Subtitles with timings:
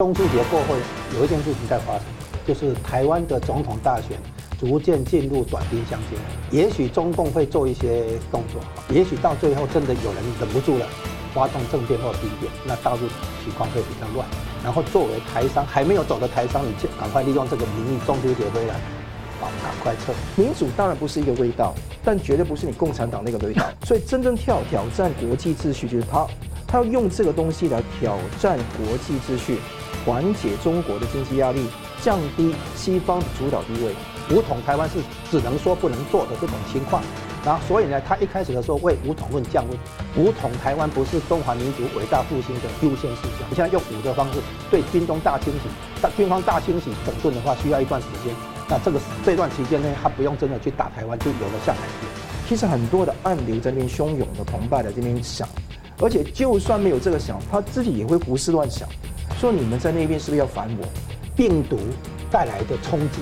[0.00, 0.76] 中秋节过后，
[1.18, 2.02] 有一件事情在发生，
[2.46, 4.16] 就是台湾的总统大选
[4.56, 6.16] 逐渐进入短兵相接。
[6.56, 8.60] 也许中共会做一些动作，
[8.94, 10.86] 也许到最后真的有人忍不住了，
[11.34, 12.98] 发动政变或兵变，那大陆
[13.42, 14.24] 情况会比较乱。
[14.62, 18.76] 然后作为台商还没有走的台商，你就赶快利用这个名义，中秋节回来，
[19.40, 20.12] 好，赶快撤。
[20.36, 21.74] 民主当然不是一个味道，
[22.04, 23.64] 但绝对不是你共产党那个味道。
[23.84, 26.24] 所以真正挑挑战国际秩序，就是他，
[26.68, 29.58] 他要用这个东西来挑战国际秩序。
[30.08, 31.66] 缓解中国的经济压力，
[32.00, 33.92] 降低西方的主导地位。
[34.34, 37.02] 武统台湾是只能说不能做的这种情况，
[37.44, 39.78] 然后所以呢，他一开始的时候为武统论降温，
[40.16, 43.46] 武统台湾不是中华民族伟大复兴的优先事项。
[43.50, 44.38] 你现在用武的方式
[44.70, 45.68] 对军中大清洗，
[46.00, 48.34] 大军方大清洗整顿的话，需要一段时间。
[48.66, 52.08] 那这个这段期间呢，他不用真的去打台湾，就有了下台阶。
[52.48, 55.46] 其实很多的暗流在那边汹涌的澎湃在这边想，
[56.00, 58.88] 而且就算没有这个想，他自己也会胡思乱想。
[59.40, 60.86] 说你们在那边是不是要反我？
[61.36, 61.78] 病毒
[62.30, 63.20] 带来的冲击，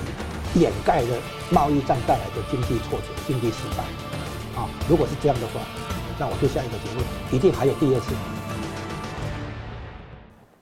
[0.59, 1.17] 掩盖了
[1.49, 3.83] 贸易战带来的经济挫折、经济失败。
[4.59, 5.61] 啊，如果是这样的话，
[6.19, 8.13] 那我就下一个结论，一定还有第二次。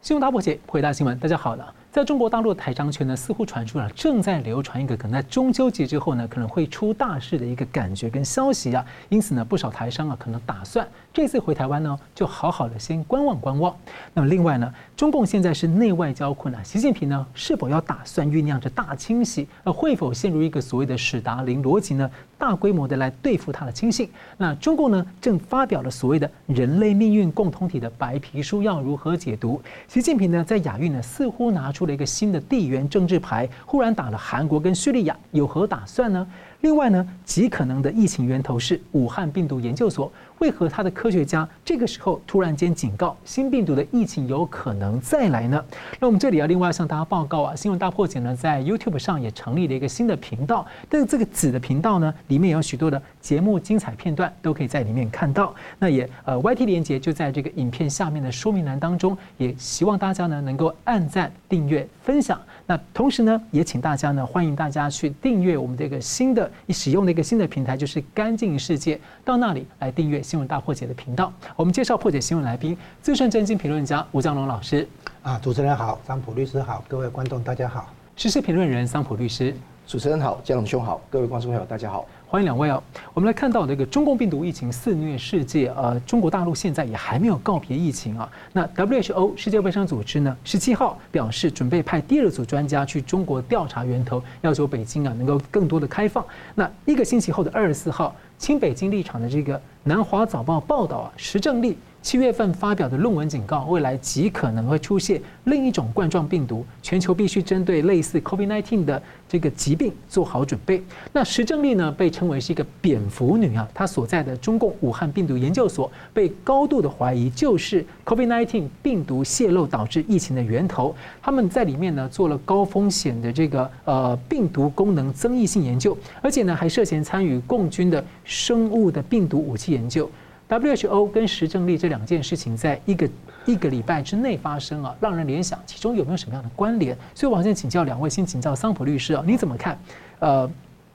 [0.01, 1.65] 新闻大破解，回答新闻，大家好呢。
[1.91, 8.85] 在中国大陆台商圈呢，似乎传出了正在流传一个可能在中秋节之后呢，可能会出大事的一个感觉跟消息啊。
[9.07, 13.73] 因此呢，不少台商啊，可能打算这次回台湾呢，就好好的先观望观望。
[14.13, 19.47] 那么另外呢，中共现在是内外交困啊，习近平呢，是否要打算酝酿着大清洗？
[19.63, 22.11] 而会否陷入一个所谓的史达林逻辑呢？
[22.37, 24.09] 大规模的来对付他的亲信？
[24.35, 29.61] 那中共呢，正发表了所谓的人类命运共同体的白皮书，要如何解读？
[29.87, 36.27] 习近平呢，在亚运呢，似乎拿出了一个新的地缘政治牌，忽然打了韩国跟叙利亚，有何打算呢？
[36.65, 40.11] 另外呢，极可能的疫情源头是武汉病毒研究所。
[40.39, 45.63] 为何他的科学家这个时候突然间警告新病毒的疫情有可能再来呢？
[45.99, 55.51] 那我们这里要另外向大家报告啊，新闻大破解呢在 YouTube 上也成立了一个新的频道，但是这个子的频道呢里面有许多的节目精彩片段都可以在里面看到。
[55.79, 62.39] 那也呃 YT 连接就在这个影片下面的说明栏当中，也希望大家呢能够按赞、订阅、分享。
[62.67, 70.21] 那同时呢也请大家呢欢迎大家去订阅我们这个新的使用的一个新的平台，就是干净世界，到那里来订阅。
[70.21, 74.87] 新闻大破解的频道，我们介绍破解新闻来宾，资深政经评论家吴江龙老师。
[75.23, 77.89] 啊，主持人好，桑普律师好，各位观众大家好。
[78.15, 79.55] 时事评论人桑普律师，
[79.87, 82.05] 主持人好，江龙兄好，各位观众朋友大家好。
[82.35, 82.83] 欢迎两位哦。
[83.13, 88.29] 我们来看到这个中共病毒疫情肆虐世界，呃，中国大陆现在也还没有告别疫情啊。
[88.51, 96.25] 那 WHO 世界卫生组织呢，十七号表示准备派第二组专家去中国调查源头，要求北京啊能够更多的开放。
[96.55, 101.77] 那一个星期后的二十四号，亲北京立场的这个南华早报报道啊，石正丽。
[102.05, 110.83] 七月份发表的论文警告，未来极可能会出现另一种冠状病毒，全球必须针对类似 COVID-19 的这个疾病做好准备。
[111.11, 120.95] 那石正丽呢，被称为是一个蝙蝠女啊，她所在的中共武汉病毒研究所被高度的怀疑就是 COVID-19 病毒泄漏导致疫情的源头。
[121.23, 130.07] 他们在里面呢做了高风险的这个呃病毒功能增益性研究，而且呢还涉嫌参与共军的生物的病毒武器研究。
[130.47, 133.09] WHO 跟石正丽这两件事情，在一个
[133.45, 136.95] 一个礼拜之内发生啊，让人联想其中有没有什么样的关联？
[137.15, 139.79] 所以，我想先请教两位，先请教桑普律师啊，你怎么看？
[140.19, 140.47] 呃，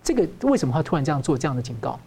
[0.04, 1.98] 这个为什么他突然这样做这样的警告？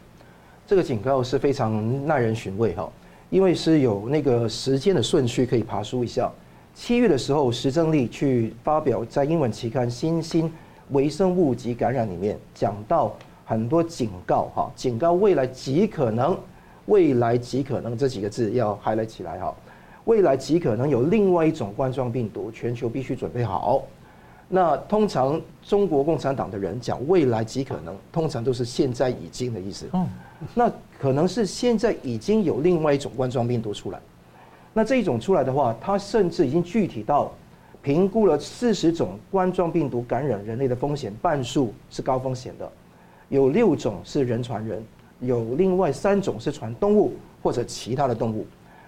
[0.66, 2.90] 这个警告是非常耐人寻味哈，
[3.30, 6.32] 因为是有那个时间的顺序可以爬梳一下。
[6.74, 10.50] 七月的时候，石正丽去发表在英文期刊《新兴
[10.92, 16.38] 微生物及感染》里面讲到很多警告哈，警告未来极可能。
[16.86, 19.56] 未来极可能这几个字要 highlight 起来哈，
[20.06, 23.84] 未来极可能有另外一种冠状病毒，全球必须准备好。
[24.50, 29.88] 那通常中国共产党的人讲未来极可能，通常都是现在已经的意思。
[29.94, 30.08] 嗯，
[30.54, 34.00] 那可能是现在已经有另外一种冠状病毒出来。
[34.74, 37.32] 那这一种出来的话，它甚至已经具体到
[37.82, 42.70] 评估了四十种冠状病毒感染人类的风险，半数是高风险的，
[43.30, 44.84] 有六种是人传人。
[45.24, 48.46] 有另外三种是传动物或者其他的动物，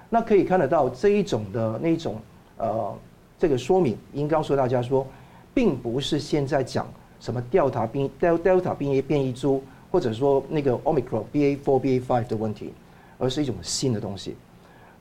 [0.09, 2.15] 那可以看得到这一种的那种
[2.57, 2.93] 呃
[3.39, 5.05] 这个说明，应该告诉大家说，
[5.53, 6.87] 并不是现在讲
[7.19, 9.61] 什么 Delta 变 Delta 变异变异株，
[9.91, 12.73] 或者说那个 Omicron BA4 BA5 的问题，
[13.17, 14.35] 而是一种新的东西。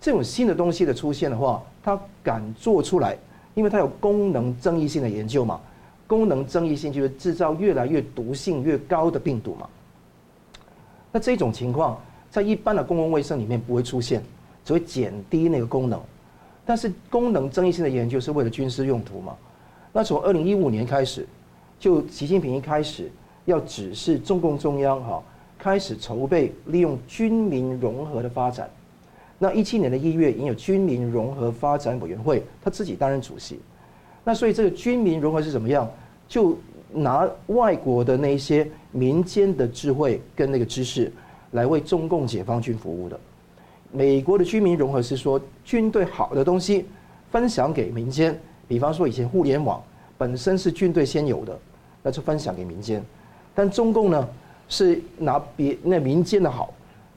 [0.00, 3.16] 这种新的东西的出现的话，它敢做出来，
[3.54, 5.60] 因为它有功能争议性的研究嘛，
[6.06, 9.68] 功能争议性就是制造越来越毒性越高的病毒嘛。
[11.14, 11.96] 那这种情况
[12.28, 14.20] 在一般的公共卫生里面不会出现，
[14.64, 16.00] 只会减低那个功能。
[16.66, 19.36] 但是功能争议性的研究是为了军事用途嘛？
[19.92, 21.24] 那从二零一五年开始，
[21.78, 23.08] 就习近平一开始
[23.44, 25.22] 要指示中共中央哈，
[25.56, 28.68] 开始筹备利用军民融合的发展。
[29.38, 33.60] 那一七年的一月，已经有军民融合发展委员会，他自己担任主席。
[34.24, 35.88] 那所以这个军民融合是怎么样？
[36.26, 36.58] 就
[36.94, 41.12] 拿外国的那些民间的智慧跟那个知识，
[41.50, 43.18] 来为中共解放军服务的。
[43.90, 46.86] 美国的军民融合是说，军队好的东西
[47.30, 48.38] 分享给民间，
[48.68, 49.82] 比方说以前互联网
[50.16, 51.58] 本身是军队先有的，
[52.02, 53.02] 那就分享给民间。
[53.54, 54.28] 但中共呢，
[54.68, 56.72] 是拿别那民间的好，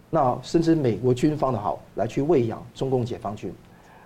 [0.09, 3.51] 那甚至美国军方的好来去喂养中共解放军。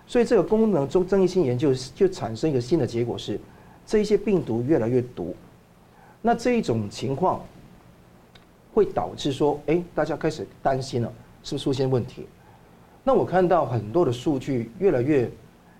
[0.06, 3.40] 所以这个功能中争议性研究就产生一个新的结果是，
[3.86, 5.34] 这一些病毒越来越毒。
[6.22, 7.44] 那这一种情况
[8.72, 12.26] 会导致说，哎，大家开始担心了，是不是出现问题？
[13.04, 15.28] 那我看到很多的数据越来越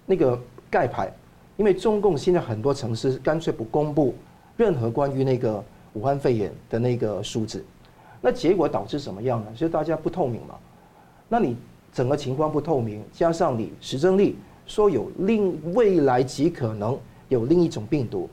[0.05, 0.37] 那个
[0.69, 1.11] 盖牌，
[1.57, 4.15] 因为中共现在很多城市干脆不公布
[4.57, 7.65] 任何关于那个武汉肺炎的那个数字，
[8.21, 9.47] 那结果导致什么样呢？
[9.53, 10.57] 就是大家不透明嘛。
[11.29, 11.57] 那你
[11.93, 14.37] 整个情况不透明，加上你石正丽
[14.67, 16.99] 说有另未来极可能
[17.29, 18.29] 有另一种病毒，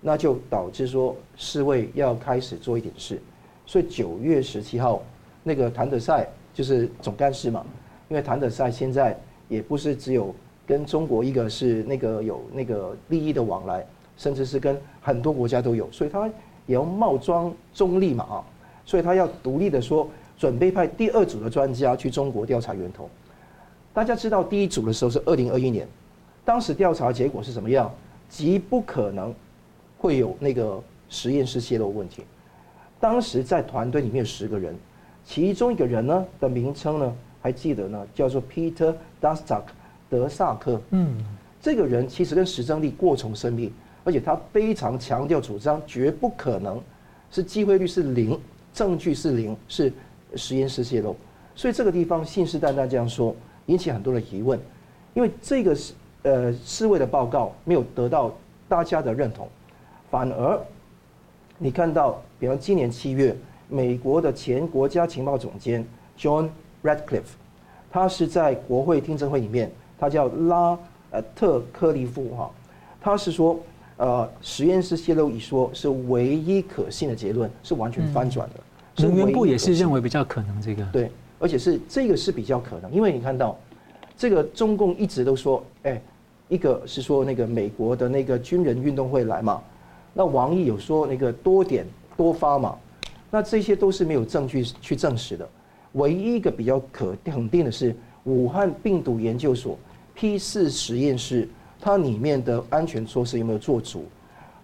[0.00, 3.20] 那就导致说世卫要开始做一点事。
[3.66, 5.02] 所以九月十七号
[5.42, 7.64] 那个谭德赛就是总干事嘛。
[8.08, 9.14] 因为谭德赛现在
[9.48, 10.34] 也不是只有
[10.66, 13.84] 跟中国一个是那个有那个利益的往来，
[14.16, 16.26] 甚至是跟很多国家都有，所以他
[16.64, 18.44] 也要冒装中立嘛啊，
[18.86, 20.08] 所以他要独立的说，
[20.38, 23.10] 准备派第二组的专家去中国调查源头。
[23.92, 25.86] 大家知道第一组的时候是二零二一年，
[26.44, 27.90] 当时调查结果是怎么样？
[28.30, 29.34] 极不可能
[29.98, 32.22] 会有那个实验室泄露问题。
[32.98, 34.74] 当时在团队里面有十个人，
[35.24, 37.16] 其中一个人呢的名称呢？
[37.40, 39.62] 还记得呢，叫做 Peter Daszak
[40.10, 40.80] 德萨克。
[40.90, 41.16] 嗯，
[41.62, 43.72] 这个人其实跟石正丽过从甚密，
[44.02, 46.82] 而且他非常强调主张绝不可能
[47.30, 48.38] 是机会率是零，
[48.74, 49.92] 证据是零，是
[50.34, 51.14] 实验室泄露。
[51.54, 53.34] 所以这个地方信誓旦旦这样说，
[53.66, 54.58] 引起很多的疑问。
[55.14, 58.36] 因为这个是呃世卫的报告没有得到
[58.68, 59.48] 大家的认同，
[60.10, 60.60] 反而
[61.58, 63.36] 你看到，比方今年七月，
[63.68, 65.86] 美国的前国家情报总监
[66.18, 66.48] John。
[66.84, 67.34] Radcliffe，
[67.90, 69.68] 他是在国会听证会里面，
[69.98, 70.78] 他叫拉
[71.10, 72.48] 呃特克利夫哈，
[73.00, 73.58] 他是说
[73.96, 79.04] 呃实验室泄露一说是唯一可信的结论，是完全翻转的。
[79.04, 83.58] 能源部也是认为比较可能这个对，而且是这个是比较可能，因为你看到
[84.16, 86.00] 这个中共一直都说，哎，
[86.46, 89.60] 一个是说那个美国的那个军人运动会来嘛，
[90.18, 91.86] 那王毅有说那个多点
[92.16, 92.76] 多发嘛，
[93.30, 95.48] 那这些都是没有证据去证实的。
[95.92, 97.94] 唯一一个比较可肯定的是，
[98.24, 99.78] 武汉病毒研究所
[100.16, 101.48] P 四实验室，
[101.80, 104.06] 它里面的安全措施有没有做足？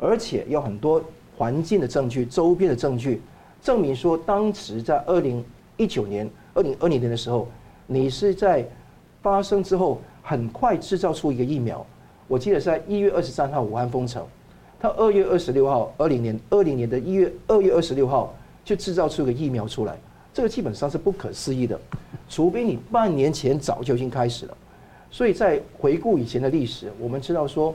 [0.00, 1.00] 而且有很多
[1.36, 3.22] 环境的证据、周边的证据，
[3.62, 5.44] 证明说当时在二零
[5.76, 7.46] 一九年、二零二零年的时候，
[7.86, 8.66] 你是在
[9.22, 11.86] 发生之后很快制造出一个疫苗。
[12.26, 14.26] 我记得在一月二十三号武汉封城，
[14.84, 19.96] 它二月二十六号，二零年二零年的一月二月二十六号就制造出个疫苗出来。
[20.30, 21.80] 这个基本上是不可思议的，
[22.28, 24.54] 除非你半年前早就已经开始了。
[25.10, 27.74] 所以在回顾以前的历史，我们知道说，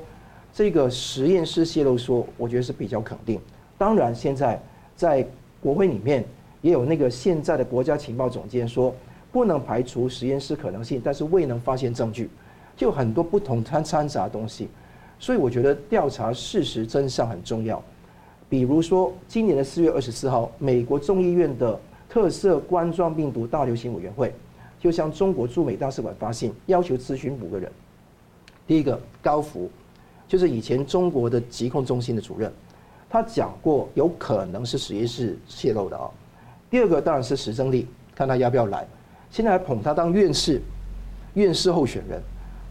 [0.53, 3.41] 这个实验室泄露说，我觉得是比较肯定。
[3.75, 4.61] 当然，现在
[4.95, 5.27] 在
[5.59, 6.23] 国会里面
[6.61, 8.93] 也有那个现在的国家情报总监说，
[9.31, 12.29] 不能排除实验室可能性，但是未能发现证据，
[12.77, 14.67] 就很多不同掺掺杂的东西。
[15.19, 17.83] 所以我觉得调查事实真相很重要。
[18.49, 21.79] 比如说，今年的四月二十四号，美国众议院的。
[22.11, 24.33] 特色冠状病毒大流行委员会
[24.79, 27.71] 就向中国驻美大使馆发信，要求咨询五个人。
[28.65, 29.69] 第一个高福，
[30.27, 32.51] 就是以前中国的疾控中心的主任，
[33.07, 36.09] 他讲过有可能是实验室泄露的啊。
[36.67, 37.85] 第二个当然是石正丽，
[38.15, 38.87] 看他要不要来。
[39.29, 40.59] 现在还捧他当院士，
[41.35, 42.19] 院士候选人。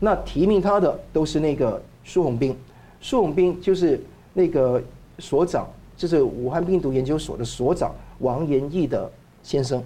[0.00, 2.56] 那提名他的都是那个苏宏斌，
[3.00, 4.00] 苏宏斌就是
[4.32, 4.82] 那个
[5.18, 9.08] 所长，就是武汉病毒研究所的所长王延义的。
[9.40, 9.82] 先生，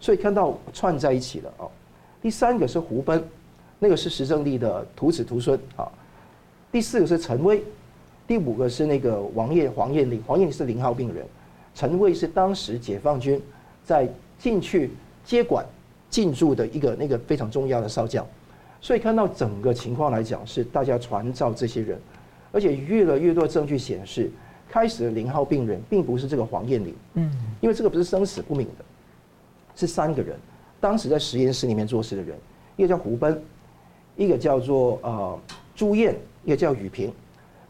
[0.00, 1.70] 所以看到串在一起了哦。
[2.20, 3.24] 第三个是胡奔，
[3.78, 5.88] 那个是石正丽的徒子徒孙啊。
[6.70, 7.62] 第四个是陈薇，
[8.26, 11.24] 第五个是那个王艳黄艳玲，黄艳玲是零号病人，
[11.74, 13.40] 陈薇是当时解放军
[13.82, 14.06] 在
[14.38, 14.90] 进去
[15.24, 15.64] 接管
[16.10, 18.26] 进驻的一个那个非常重要的少将。
[18.80, 21.98] 所以看到整个情况来讲，是大家传召这些人，
[22.52, 24.30] 而且越来越多证据显示，
[24.68, 27.30] 开始的零号病人并不是这个黄艳玲，嗯，
[27.60, 28.84] 因为这个不是生死不明的。
[29.74, 30.36] 是三个人，
[30.80, 32.36] 当时在实验室里面做事的人，
[32.76, 33.40] 一个叫胡奔，
[34.16, 35.38] 一个叫做呃
[35.76, 37.12] 朱燕，一个叫雨萍，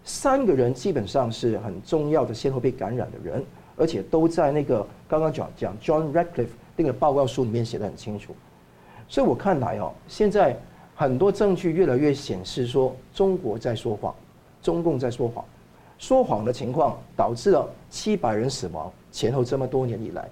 [0.04, 3.44] 三个人基本上是很重要的先后被感染的人，
[3.76, 8.34] 而且都在那个刚刚讲讲 John Radcliffe 那个报告书里面写的很清楚。
[9.06, 10.58] 所以我看来哦，现在
[11.00, 14.12] 很多证据越来越显示说中国在说谎，
[14.60, 15.44] 中共在说谎，
[15.96, 20.28] 说谎的情况导致了七百人死亡，前后这么多年以来，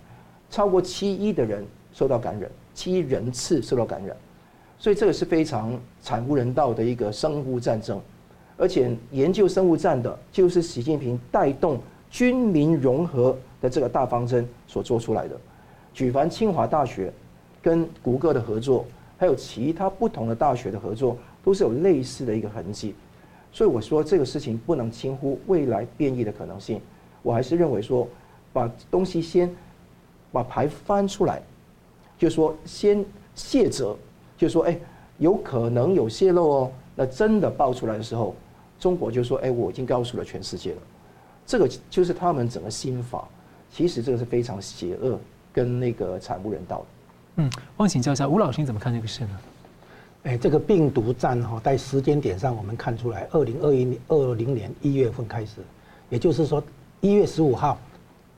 [0.51, 4.17] 超过七亿的人受到感染，七亿人次受到感染。
[4.77, 8.01] 所以这个是非常惨无人道的一个生物战争，
[8.57, 11.79] 而且研究生物战的就是习近平带动
[12.11, 15.37] 军民融合的这个大方针所做出来的。
[15.95, 17.13] 举凡清华大学
[17.63, 18.85] 跟谷歌的合作，
[19.17, 22.95] 还有其他不同的大学的合作，都是有类似的一个痕迹。
[23.53, 26.81] 所以我说这个事情不能轻忽未来变异的可能性。
[27.23, 28.07] 我还是认为说，
[28.53, 29.51] 把东西先
[30.31, 31.43] 把牌翻出来，
[32.19, 33.05] 就说先
[33.35, 33.97] 卸责。
[34.37, 34.79] 就说哎，
[35.17, 36.73] 有可能有泄漏哦。
[36.95, 38.35] 那真的爆出来的时候，
[38.79, 40.79] 中国就说哎，我已经告诉了全世界了。
[41.47, 43.27] 这个就是他们整个心法。
[43.71, 45.19] 其实这个是非常邪恶
[45.53, 46.85] 跟那个惨无人道的。
[47.37, 49.41] 嗯，我想请教一下吴老师，你怎么看这个事呢？
[50.25, 55.61] 哎，这个病毒战哈，在时间点上我们看出来，二零二一年二零年一月份开始，
[56.09, 56.63] 也就是说
[57.03, 57.79] 一月十五号，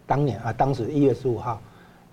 [0.05, 1.61] 当年啊，当时一月十五号，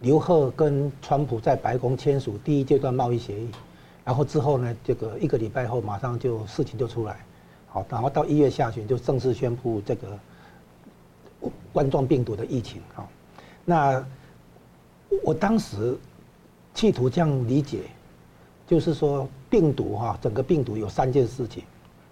[0.01, 3.49] 刘鹤跟川普在白宫签署第一阶段贸易协议。
[4.03, 7.17] 然后之后呢，这个一个礼拜后，马上就事情就出来，
[7.67, 10.19] 好，然后到一月下旬就正式宣布这个
[11.73, 13.09] 冠状病毒的疫情，好，
[13.65, 14.05] 那
[15.23, 15.97] 我当时
[16.75, 17.79] 企图这样理解，
[18.67, 21.63] 就是说病毒哈，整个病毒有三件事情，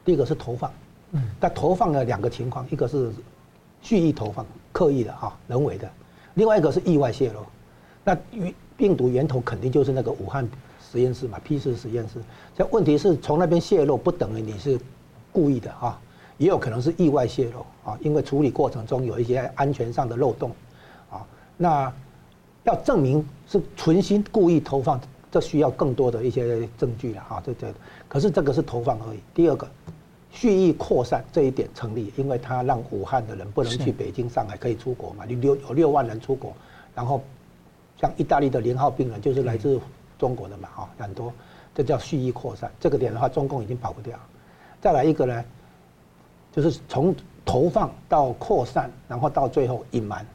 [0.03, 0.72] 第一个是投放，
[1.12, 3.12] 嗯，但投放了两个情况，一个是
[3.82, 5.88] 蓄意投放，刻意的哈，人为的，
[6.34, 7.41] 另外一个是意外泄露，
[8.03, 8.17] 那
[8.75, 10.50] 病毒源头肯定就是那个武汉。
[10.91, 12.22] 实验室嘛，P 四实验室。
[12.55, 14.79] 这问题是从那边泄露，不等于你是
[15.32, 16.00] 故意的哈，
[16.38, 20.51] 也有可能是意外泄露啊，因为处理过程中有一些安全上的漏洞
[21.10, 21.25] 啊。
[21.58, 21.91] 那
[22.63, 25.00] 要证明是存心故意投放，
[25.32, 27.41] 这需要更多的一些证据了哈。
[27.46, 27.74] 这这，
[28.08, 29.20] 可是这个是投放而已。
[29.34, 29.67] 第二个，
[30.32, 36.53] 蓄意扩散这一点成立，因为他让武汉的人不能去北京、上海可以出国嘛，你六有六万人出国，
[36.96, 37.22] 然后
[38.00, 39.79] 像意大利的零号病人就是来自。
[40.20, 41.34] 中国的嘛，哈，很多，
[41.75, 42.72] 这叫蓄意扩散。
[42.79, 44.17] 这个点的话，中共已经跑不掉。
[44.79, 45.43] 再来一个呢，
[46.50, 50.25] 就是从投放到扩散，然后到最后隐瞒，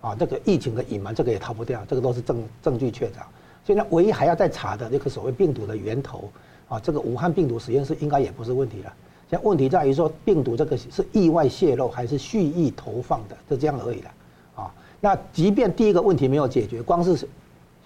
[0.00, 1.84] 啊，这个疫情的隐瞒，这个也逃不掉。
[1.88, 3.20] 这个都是证证据确凿。
[3.64, 6.30] 所以呢，唯一还要再查的这个所谓病毒的源头，
[6.68, 8.92] 啊，这个武汉病毒实验室应该也不是问题了。
[9.30, 14.10] 现在问题在于说，病毒这个是意外泄露还是蓄意投放的，就这样而已了。
[14.56, 17.28] 啊，那即便第一个问题没有解决，光是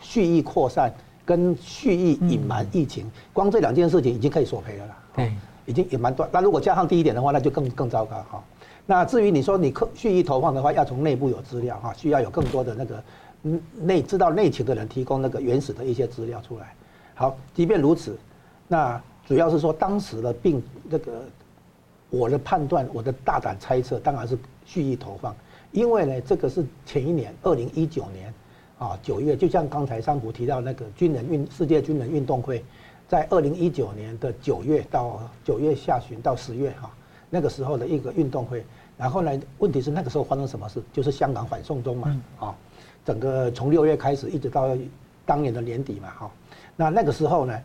[0.00, 0.92] 蓄意扩散。
[1.24, 4.98] 跟蓄意隐瞒疫情，光这两件事情已经可以索赔了啦。
[5.14, 5.32] 对，
[5.66, 6.28] 已经隐瞒断。
[6.32, 8.44] 那如果加上第一点的话，那就更更糟糕哈。
[8.92, 13.02] 那至于你说你刻蓄意投放的话，要从内部有资料哈，需要有更多的那个
[13.80, 16.74] 内知道内情的人提供那个原始的一些资料出来。
[17.14, 18.18] 好，即便如此，
[18.68, 21.24] 那主要是说当时的病那个
[22.10, 25.34] 我的判断，我的大胆猜测，当然是蓄意投放，
[25.70, 28.30] 因为呢，这个是前一年二零一九年。
[28.78, 32.62] 啊，九月就像刚才桑普提到那个军人运世界军人运动会，
[33.08, 36.90] 在二零一九年的九月到九月下旬到十月哈，
[37.30, 38.62] 那个时候的一个运动会。
[39.02, 40.80] 然后呢，问题是那个时候发生什么事？
[40.92, 42.54] 就是香港反送中嘛，啊，
[43.04, 44.78] 整个从六月开始一直到
[45.26, 46.30] 当年的年底嘛，哈。
[46.76, 47.60] 那那个时候呢，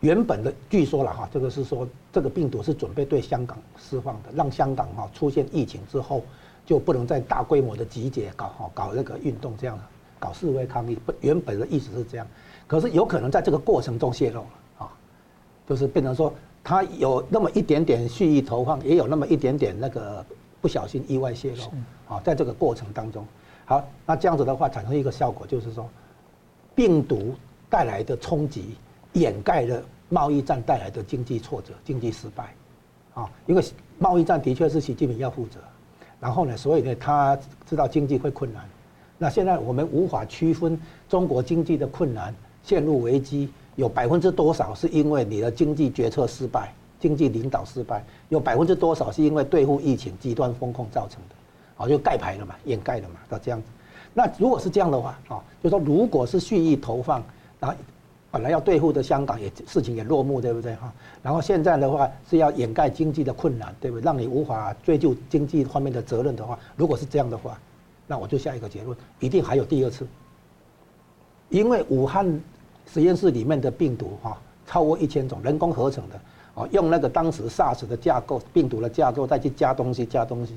[0.00, 6.24] 原本的据说了哈，这个是说这个病毒是准备对香港释放的，让香港哈出现疫情之后
[6.66, 9.84] 就不能再大规模的集结搞哈搞那个运动这样的。
[10.18, 12.26] 搞示威抗议，原本的意思是这样，
[12.66, 14.48] 可是有可能在这个过程中泄露了
[14.78, 14.92] 啊，
[15.68, 16.34] 就是变成说
[16.64, 20.24] 他有那么一点点蓄意投放，也有那么一点点那个
[20.62, 23.26] 不小心意外泄露啊，在这个过程当中，
[23.66, 25.86] 好，那这样子的话产生一个效果，就是说
[26.74, 27.34] 病毒
[27.68, 28.76] 带来的冲击
[29.12, 32.54] 掩盖了贸易战带来的经济挫折、经济失败
[33.12, 33.62] 啊，因为
[33.98, 35.58] 贸易战的确是习近平要负责，
[36.20, 37.36] 然后呢，所以呢，他
[37.68, 38.64] 知道经济会困难。
[39.18, 51.34] 那现在我们无法区分中国经济的困难、陷入危机，有百分之多少是因为你的经济决策失败、经济领导失败，有百分之多少是因为对付疫情极端风控造成的，
[51.76, 53.66] 啊，就盖牌了嘛，掩盖了嘛，到这样子。
[54.14, 57.20] 那如果是这样的话，啊，就说如果是蓄意投放，
[57.58, 57.76] 然后
[58.30, 60.92] 本来要对付的香港也事情也落幕，对不对哈？
[61.22, 64.04] 然后现在的话是要掩盖经济的困难，对不对？
[64.04, 67.58] 让你无法追究经济方面的责任的话，如果是这样的话。
[68.04, 70.06] 那我就下一个结论，一定还有第二次，
[71.48, 72.26] 因为武汉
[72.92, 76.20] 实验室里面的病毒哈超过一千种人工合成的，
[76.54, 80.54] 啊，用那个当时 SARS 的架构，病毒的架构再去加东西，加东西，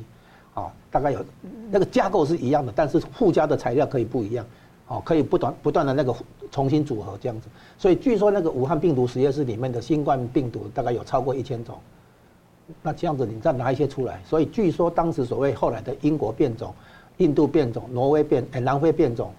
[0.54, 1.24] 啊，大概有
[1.72, 4.46] 那个架构是一样的，但是附加的材料可以不一样，
[4.88, 6.14] 哦，可以不断不断的那个
[6.52, 7.48] 重新组合这样子。
[7.78, 11.78] 所以据说那个武汉病毒实验室里面的新冠病毒大概有超过一千种，
[12.82, 16.74] 那这样子你再拿一些出来，所以据说当时所谓后来的英国变种、
[17.18, 19.32] 印度变种、挪威变、哎南非变种。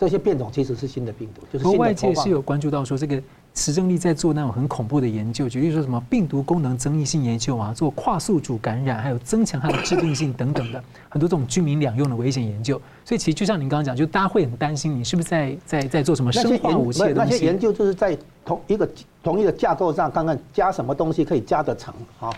[0.00, 1.76] 这些变种其实是新的病毒，就是。
[1.76, 3.20] 外界是有关注到说，这个
[3.58, 12.80] 石正力在做那种很恐怖的研究，举例说什么病毒功能争议性研究啊，做跨宿主感染，还有增强它的致病性等等的很多这种军民两用的危险研究。
[13.04, 17.30] 所以其实就像您刚刚讲，就大家会很担心你是不是在在在做什么生化武器的东西。
[17.32, 18.88] 那些研究就是在同一个
[19.22, 22.32] 同一个架构上，看看加什么东西可以加得成啊，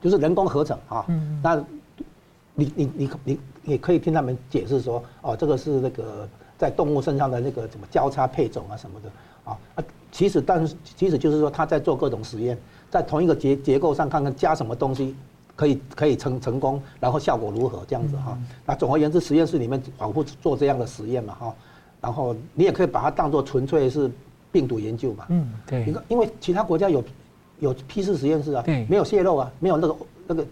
[0.00, 1.04] 就是人工合成啊。
[1.08, 1.38] 嗯。
[1.42, 1.62] 那
[2.54, 6.26] 你你你你你可以听他们解释说，哦，这个是那个。
[6.58, 9.10] 在动物身上的那个什么交叉配种啊什么的
[9.42, 12.56] 啊啊，其实但是其实就是说他在做各种实验，
[12.90, 15.16] 在同一个结结构上看看加什么东西
[15.56, 18.38] 可以可以成成功，然后效果如何这样子哈。
[18.66, 21.54] 那总而言之，实验室里面反复做这样的实验嘛哈，
[22.00, 24.10] 然后你也可以把它当做纯粹是
[24.52, 25.24] 病毒研究嘛。
[25.30, 25.80] 嗯，对。
[25.86, 27.02] 因为因为其他国家有
[27.58, 30.44] 有批次实验室啊，对，没有泄露啊，没有那个那个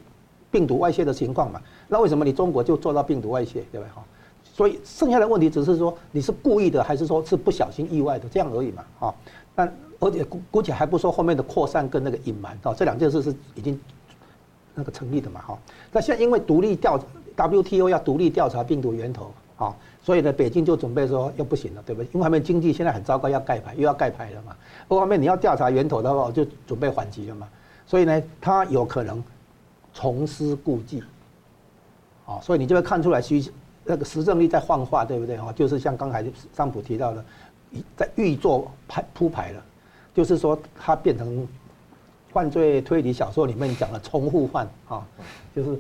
[0.50, 1.60] 病毒外泄的情况嘛。
[1.86, 4.02] 那为什么你中国就做到病毒外泄，对不对哈？
[4.42, 9.14] 所以剩下的问题只是说你是故意的还是说是不小心意外的这样而已嘛，啊，
[9.60, 13.78] 但而且估估计还不说后面的扩散跟那个隐瞒，哦，这两件事是已经
[14.74, 15.58] 那个成立的嘛，哈。
[15.92, 16.98] 那现在因为独立调
[17.36, 22.08] WTO 要独立调查病毒源头，啊，所以呢，北京就准备说又不行了，对不对？
[22.14, 24.56] 因为他们经济现在很糟糕，要盖牌又要盖牌了嘛。
[24.88, 27.46] 另一方面你要调查源头的话，就准备反击了嘛。
[27.86, 29.22] 所以呢，他有可能
[29.92, 31.04] 重施故技，
[32.24, 33.52] 啊，所以你就会看出来需。
[33.82, 35.36] 那个石正丽在幻化，对不对？
[35.38, 36.24] 哈，就是像刚才
[36.54, 37.24] 上普提到的，
[37.96, 39.62] 在预做排铺排了，
[40.14, 41.46] 就是说他变成
[42.32, 45.06] 犯罪推理小说里面讲的重复犯啊，
[45.54, 45.78] 就是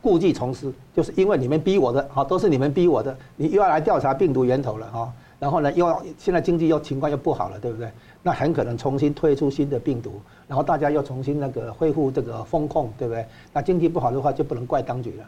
[0.00, 7.90] 故技重施，就是因为你们逼我的，哈，都是你们逼我的，你又要来调查病毒源头了哈，然后呢，又要现在经济又情况又不好了，对不对？
[8.22, 13.26] 那很可能重新推出新的病毒，然后大家又重新那个恢复这个风控，对不对？
[13.52, 15.24] 那经济不好的话，就不能怪当局了。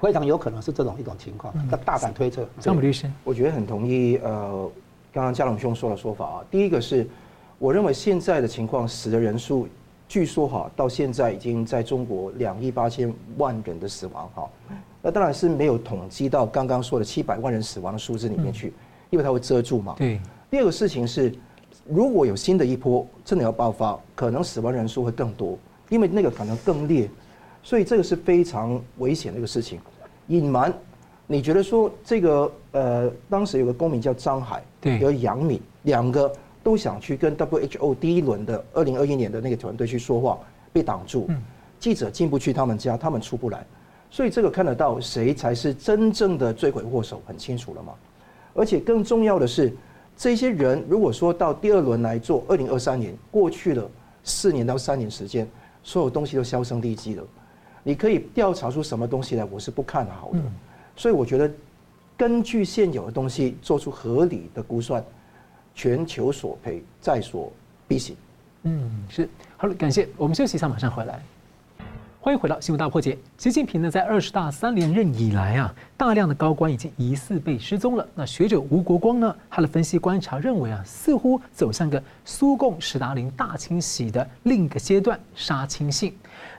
[0.00, 2.46] 非常有可能是这种一种情况，要大胆推测。
[2.60, 4.18] 张普律师，我觉得很同意。
[4.22, 4.70] 呃，
[5.12, 7.06] 刚刚嘉龙兄说的说法啊，第一个是，
[7.58, 9.66] 我认为现在的情况，死的人数，
[10.06, 14.48] 据说哈，到现在已经在中国两亿八千万人的死亡哈。
[15.00, 18.74] 那当然是没有统计到刚刚说的七百万人死亡的数字里面去，
[19.08, 19.94] 因为它会遮住嘛。
[19.96, 20.20] 对。
[20.50, 21.32] 第二个事情是，
[21.86, 27.08] 如果有新的一波真的要爆发，可能死亡人数会更多，因为那个可能更烈。
[27.66, 29.80] 所以这个是非常危险的一个事情，
[30.28, 30.72] 隐瞒。
[31.26, 40.38] 你觉得说这个呃，当时有个公民叫张海，对，有杨敏，两个都想去跟 WHO 第一轮的二零二一年的那个团队去说话，
[40.72, 41.28] 被挡住，
[41.80, 43.66] 记者进不去他们家，他们出不来。
[44.12, 47.92] 所以这个看得到谁才是真正的罪魁祸首，很清楚了吗。
[48.54, 49.74] 而且更重要的是，
[50.16, 53.90] 这些人如果说到第二轮来做，二零二三年过去了
[54.22, 55.50] 四年到三年时间，
[55.82, 57.24] 所有东西都销声匿迹了。
[57.86, 59.44] 你可以调查出什么东西来？
[59.44, 60.40] 我是不看好的，
[60.96, 61.48] 所以我觉得
[62.16, 65.00] 根据现有的东西做出合理的估算，
[65.72, 67.52] 全球索赔，在所
[67.86, 68.16] 必行。
[68.64, 70.08] 嗯，是好了，感谢。
[70.16, 71.22] 我们休息一下，马上回来。
[72.20, 73.16] 欢迎回到新闻大破解。
[73.38, 78.04] 习近平呢，在二十大三连任以来啊，大量的高官已经疑似被失踪了。
[78.16, 86.12] 那学者吴国光呢，他的分析观察认为啊，似乎走向个苏共史达林大清洗的另一个阶段，杀青信。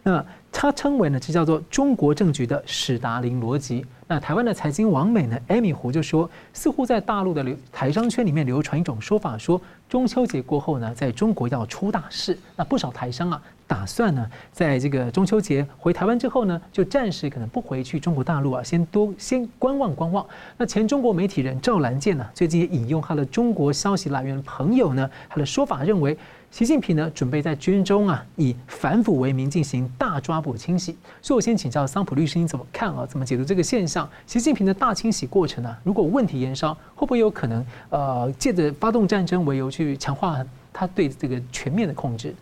[0.08, 3.86] 那他称为呢，这叫做中国政局的史达林逻辑。
[4.08, 12.40] 那台湾的财经网美呢艾米胡就说，似乎在大陆的流台商圈里面流传一种说法，说中秋节过后呢，在中国要出大事。
[12.56, 20.26] 那不少台商啊，打算呢，在这个中秋节回台湾之后呢，就暂时可能不回去中国大陆啊，先多先观望观望。
[20.58, 26.18] 那前中国媒体人赵兰健呢，最近也引用他的中国消息来源朋友呢，他的说法认为。
[26.50, 30.98] 习近平呢，准备在军中啊，以反腐为名进行大抓捕清洗。
[31.22, 33.06] 所以我先请教桑普律师，你怎么看啊？
[33.06, 34.10] 怎么解读这个现象？
[34.26, 35.80] 习近平的大清洗过程呢、啊？
[35.84, 42.34] 如果问题延烧，会不会有可能呃，借着发动战争为由去强化他对这个全面的控制？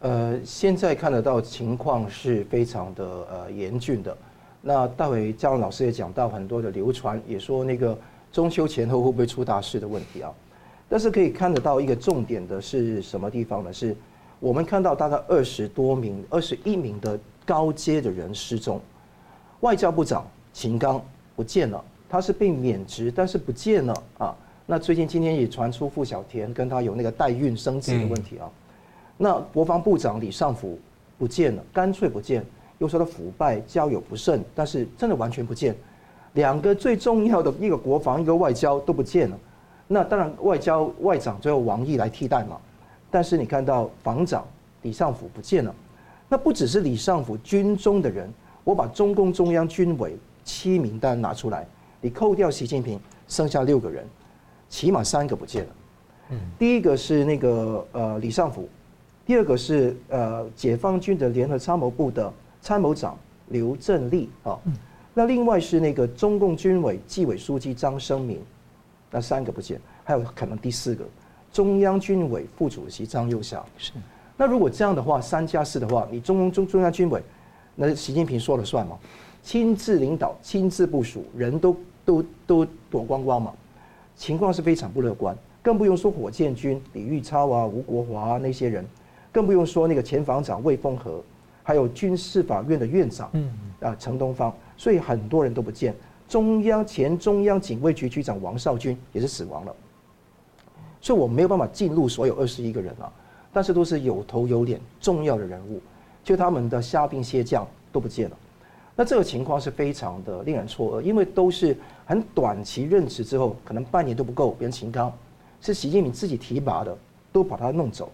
[0.00, 4.16] 呃，现在看得到情况是非常的呃严峻的。
[4.62, 7.98] 那待会佳龙老师也讲到很多的流传，也说那个
[8.32, 10.30] 中秋前后会不会出大事的问题啊？
[10.92, 13.72] 但是可以看得到一个重点的是什么地方呢？
[13.72, 13.96] 是
[14.38, 18.78] 我们看到大概二十多名、二十一名的高阶的人失踪。
[19.60, 21.02] 外交部长秦刚
[21.34, 24.36] 不见了，他是被免职，但是不见了啊。
[24.66, 28.44] 那最近今天也传出傅小田跟他有那个代孕生子的问题啊。
[29.16, 30.78] 那国防部长李尚福
[31.16, 32.44] 不见了，干脆不见，
[32.76, 35.74] 又说他腐败、交友不慎，但是真的完全不见。
[36.34, 39.38] 两个最重要的一个国防，一个外交都不见了。
[39.92, 42.58] 那当然，外交外长就由王毅来替代嘛。
[43.10, 44.42] 但是你看到防长
[44.80, 45.74] 李尚福不见了，
[46.30, 48.32] 那不只是李尚福军中的人，
[48.64, 51.66] 我把中共中央军委七名单拿出来，
[52.00, 54.02] 你扣掉习近平，剩下六个人，
[54.70, 55.70] 起码三个不见了。
[56.30, 58.66] 嗯，第一个是那个呃李尚福，
[59.26, 63.14] 第二个是呃解放军的联合参谋部的参谋长
[63.48, 64.58] 刘振立啊。
[65.12, 68.40] 那另外是那个中共军委纪委书记张生民，
[69.12, 71.04] 那三个不见，还有可能第四个，
[71.52, 73.62] 中央军委副主席张又侠。
[73.76, 73.92] 是，
[74.38, 77.22] 那如果这样的话，三加四的话，你中共中中央军委，
[77.76, 78.98] 那习近平说了算吗？
[79.42, 83.52] 亲自领导、亲自部署，人都都都躲光光嘛？
[84.16, 88.86] 情况是非常不乐观，更不用说火箭军李玉超啊、吴国华啊那些人，
[89.30, 91.22] 更不用说那个前防长魏凤和，
[91.62, 94.54] 还有军事法院的院长，嗯啊陈东方。
[94.76, 95.94] 所以很多人都不见，
[96.32, 99.76] 中央前中央警卫局局长王少军也是死亡了，
[100.98, 103.12] 所以我没有办法进入所有二十一个人啊，
[103.52, 105.78] 但是都是有头有脸重要的人物，
[106.24, 108.36] 就他们的虾兵蟹将都不见了，
[108.96, 115.12] 那这个情况是非常的令人错愕，因为都是很短期任职之后，可能半年都不够，别人秦刚
[115.60, 116.96] 是习近平自己提拔的，
[117.30, 118.10] 都把他弄走，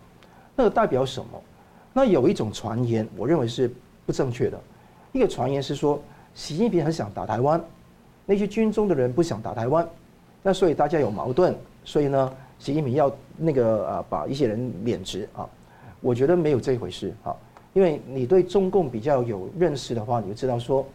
[0.56, 1.40] 那个代表什么？
[1.92, 3.72] 那有一种传言，我认为是
[4.04, 4.60] 不正确的，
[5.12, 6.02] 一个传言是说。
[6.34, 7.60] 习近平很想打台湾，
[8.30, 9.88] 那些军中的人不想打台湾，
[10.42, 15.48] 那所以大家有矛盾，所以呢，习近平要那个啊把一些人免职啊，
[16.02, 17.34] 我觉得没有这回事啊，
[17.72, 20.86] 因为你对中共比较有认识的话，你就知道说，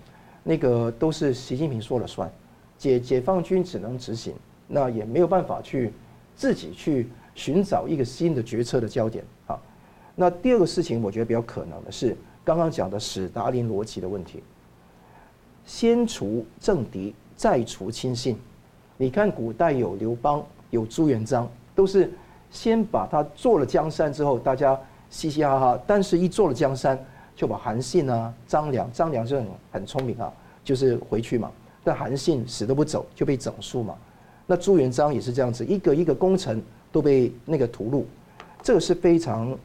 [0.44, 2.32] 那个都是习近平说了算，
[2.78, 4.36] 解解放军只能执行，
[4.68, 5.92] 那也没有办法去
[6.36, 9.60] 自己去寻找一个新的决策的焦点啊。
[10.16, 14.44] 那第二个事情，我觉得比较可能的是刚刚讲的史达林逻辑的问题。
[15.66, 18.38] 先除政敌，再除亲信。
[18.98, 22.12] 你看古代有刘邦，有朱元璋，都是
[22.52, 25.80] 先把他做了江山之后，大家嘻嘻哈哈。
[25.86, 26.98] 但是，一做了江山，
[27.36, 30.32] 就把韩信啊、张良，张良就很很聪明啊，
[30.64, 31.52] 就是回去嘛。
[31.84, 33.96] 但韩信死都不走，就被整肃嘛。
[34.46, 38.04] 那朱元璋也是这样子，一个一个功臣都被那个屠戮，
[38.62, 39.58] 这个是非常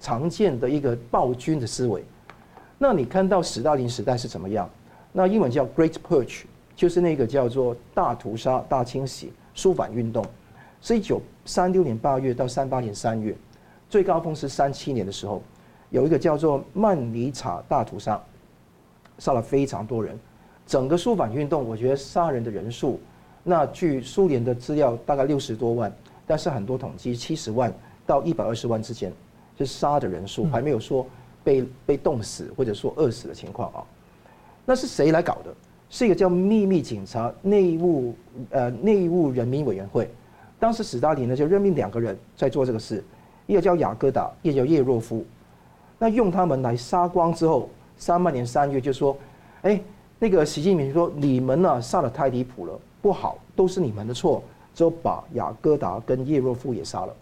[0.00, 2.04] 常见的一个暴君的思维。
[2.76, 4.68] 那你看到史大林时代是怎么样？
[5.12, 6.42] 那英文叫 Great Purge，
[6.78, 10.24] 就是那个叫做大屠杀、大清洗、肃反运动，
[10.80, 13.34] 是一九三六年八月到三八年三月，
[13.90, 15.42] 最高峰是三七年的时候，
[15.90, 18.22] 有一个叫做曼尼查大屠杀，
[19.18, 20.16] 杀了非常多人。
[20.68, 23.00] 整个肃反运动，我觉得杀人的人数，
[23.42, 25.92] 那据苏联的资料大概六十多万，
[26.28, 27.74] 但是很多统计七十万
[28.06, 29.12] 到一百二十万之间，
[29.58, 31.04] 是杀的人数，还没有说
[31.42, 33.82] 被被冻死或者说饿死的情况啊。
[34.64, 35.52] 那是谁来搞的？
[35.90, 38.14] 是一个叫秘密警察内务
[38.50, 40.08] 呃内务人民委员会。
[40.58, 43.02] 当时史大林呢就任命两个人在做这个事，
[43.46, 45.24] 一个叫雅各达，一个叫叶若夫。
[45.98, 49.16] 那用他们来杀光之后，三八年三月就说
[49.62, 49.80] ：“哎，
[50.18, 54.42] 那个习近平说你们呢杀得太离谱了，不好，都是你们的错，
[54.74, 57.14] 就把雅各达跟叶若夫也杀了。”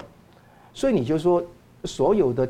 [0.75, 1.43] 所以你就说
[1.85, 2.49] 所有的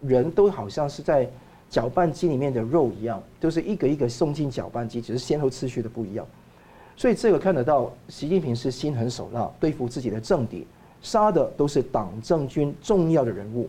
[0.00, 1.28] 人都好像是在。
[1.70, 6.26] 搅拌机里面的肉一样，都是一个一个送进搅拌机，只是先后次序的不一样。
[6.96, 10.66] 所以这个看得到，习近平是心狠手辣，对付自己的政敌，
[11.00, 13.68] 杀的都是党政军重要的人物，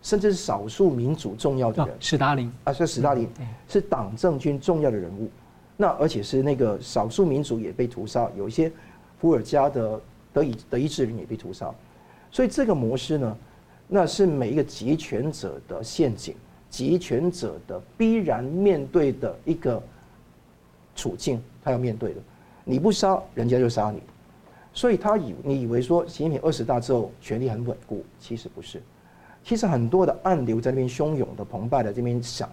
[0.00, 1.94] 甚至是少数民族重要的人。
[2.00, 3.28] 史达林啊，是史达林，
[3.68, 5.28] 是党政军重要的人物。
[5.76, 8.70] 那而且是那个少数民族也被屠杀，有一些
[9.20, 10.00] 伏尔加的
[10.32, 11.74] 德意德意志人也被屠杀。
[12.30, 13.36] 所以这个模式呢，
[13.88, 16.34] 那是每一个集权者的陷阱。
[16.72, 19.80] 集权者的必然面对的一个
[20.96, 22.20] 处境，他要面对的，
[22.64, 24.02] 你不杀人家就杀你，
[24.72, 28.82] 所以他以你以为说习近平二十大之后权力很稳固，其实不是，
[29.44, 32.48] 其实很多的暗流在那边汹涌的澎湃的这边想，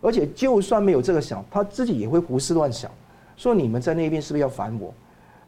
[0.00, 2.88] 而且就算没有这个想，他自己也会胡思乱想，
[3.36, 4.94] 说你们在那边是不是要反我？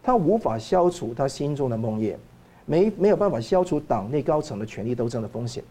[0.03, 2.17] 他无法消除他心中的梦魇，
[2.65, 5.63] 没没有办法消除党内高层的权力斗争的风险，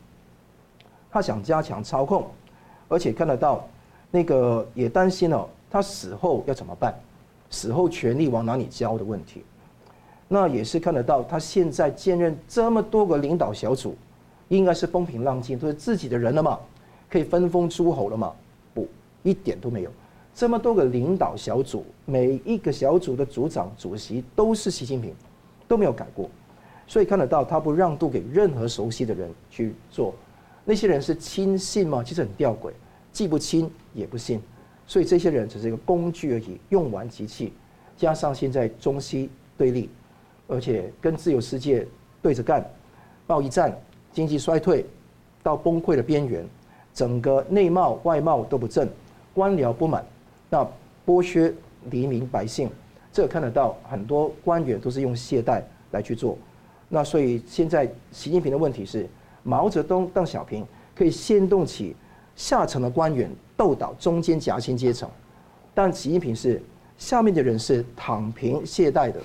[1.12, 2.26] 他想加强操控。
[2.88, 3.68] 而且看得到，
[4.12, 6.94] 那个也担心了，他死后要怎么办？
[7.50, 9.44] 死后权力往哪里交的问题。
[10.28, 13.96] 那也是看得到，他现在兼任这么多个领导小组，
[14.48, 16.60] 应该是风平浪静，都是自己的人了嘛，
[17.10, 18.34] 可以分封诸侯了嘛？
[18.74, 18.88] 不，
[19.22, 19.92] 一点都没有。
[20.34, 25.14] 这么多个领导小组，每一个小组的组长、主席都是习近平，
[25.68, 26.30] 都没有改过。
[26.88, 30.14] 所以看得到，他不让渡给任何熟悉的人去做。
[30.68, 32.04] 那些人是亲信吗？
[32.04, 32.72] 其实很吊诡，
[33.14, 34.42] 既不亲也不信，
[34.88, 37.54] 所以这些人只是一个工具而已，用完即弃。
[37.96, 39.90] 加上现在中西对立，
[40.48, 41.88] 而且跟自由世界
[42.20, 42.68] 对着干，
[43.28, 43.78] 贸易战、
[44.12, 44.84] 经济衰退
[45.44, 46.44] 到崩溃的边缘，
[46.96, 48.90] 整个内贸外贸都不振，
[49.36, 50.04] 官僚不满，
[50.50, 50.68] 那
[51.06, 51.54] 剥削
[51.92, 52.72] 黎民百姓，
[53.14, 56.36] 这看得到很多官员都是用懈怠来去做。
[56.90, 59.08] 那所以现在习近平的问题是。
[59.48, 61.96] 毛泽东、邓小平可以煽动起
[62.36, 65.08] 下层的官员斗倒中间夹心阶层，
[65.72, 66.60] 但习近平是
[66.98, 69.22] 下面的人是躺平懈怠的，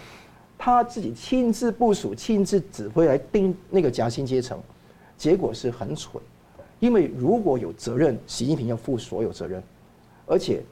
[0.58, 4.60] 他自己亲自部署、亲自指挥来盯那个夹心阶层，
[5.16, 6.22] 结果是很蠢，
[6.80, 9.62] 因为如果有责任，习近平要负所有责任，
[10.26, 10.62] 而且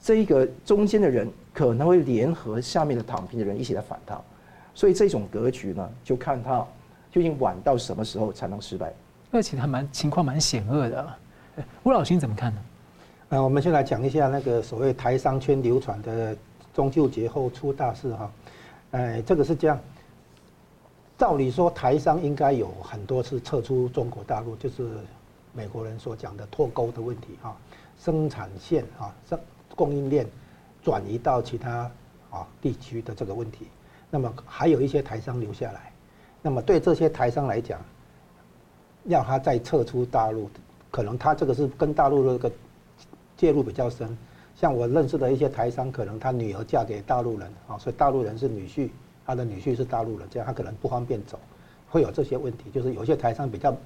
[0.00, 4.18] 这一个中间的人可能会联合下面的躺平的人一起来反他，
[4.74, 6.66] 所以这种格局呢，就看他。
[7.10, 8.92] 究竟晚到什么时候才能失败？
[9.30, 11.14] 那其实还蛮情况蛮险恶的。
[11.82, 12.60] 吴老师你怎么看呢？
[13.30, 16.36] 呃，我们先来讲一下那个所谓台商圈流传的
[16.72, 18.32] 中秋节后出大事哈。
[18.92, 19.78] 哎，这个是这样。
[21.18, 24.88] 照理说，台商应该有很多次撤出中国大陆，就是
[25.52, 27.56] 美国人所讲的脱钩的问题哈，
[27.98, 29.38] 生产线啊，生
[29.74, 30.26] 供应链
[30.82, 31.90] 转移到其他
[32.30, 33.66] 啊地区的这个问题。
[34.08, 35.92] 那么还有一些台商留下来。
[36.48, 37.78] 那么对这些台商来讲，
[39.04, 40.48] 要他再撤出大陆，
[40.90, 42.54] 可能他这个是跟大陆的这个
[43.36, 44.16] 介入比较深。
[44.56, 48.88] 像我认识的一些台商，可能他女儿嫁给大陆人啊，所以大陆人是女婿，
[49.26, 51.38] 他的女婿是大陆人，这样他可能不方便走，
[51.90, 52.70] 会有这些问题。
[52.70, 53.76] 就是有些台商比较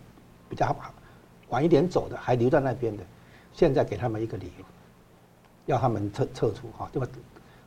[0.48, 0.94] 比较好
[1.48, 3.02] 晚一点走的，还留在那边的，
[3.52, 4.64] 现在给他们一个理由，
[5.66, 7.08] 要他们撤撤出哈，这个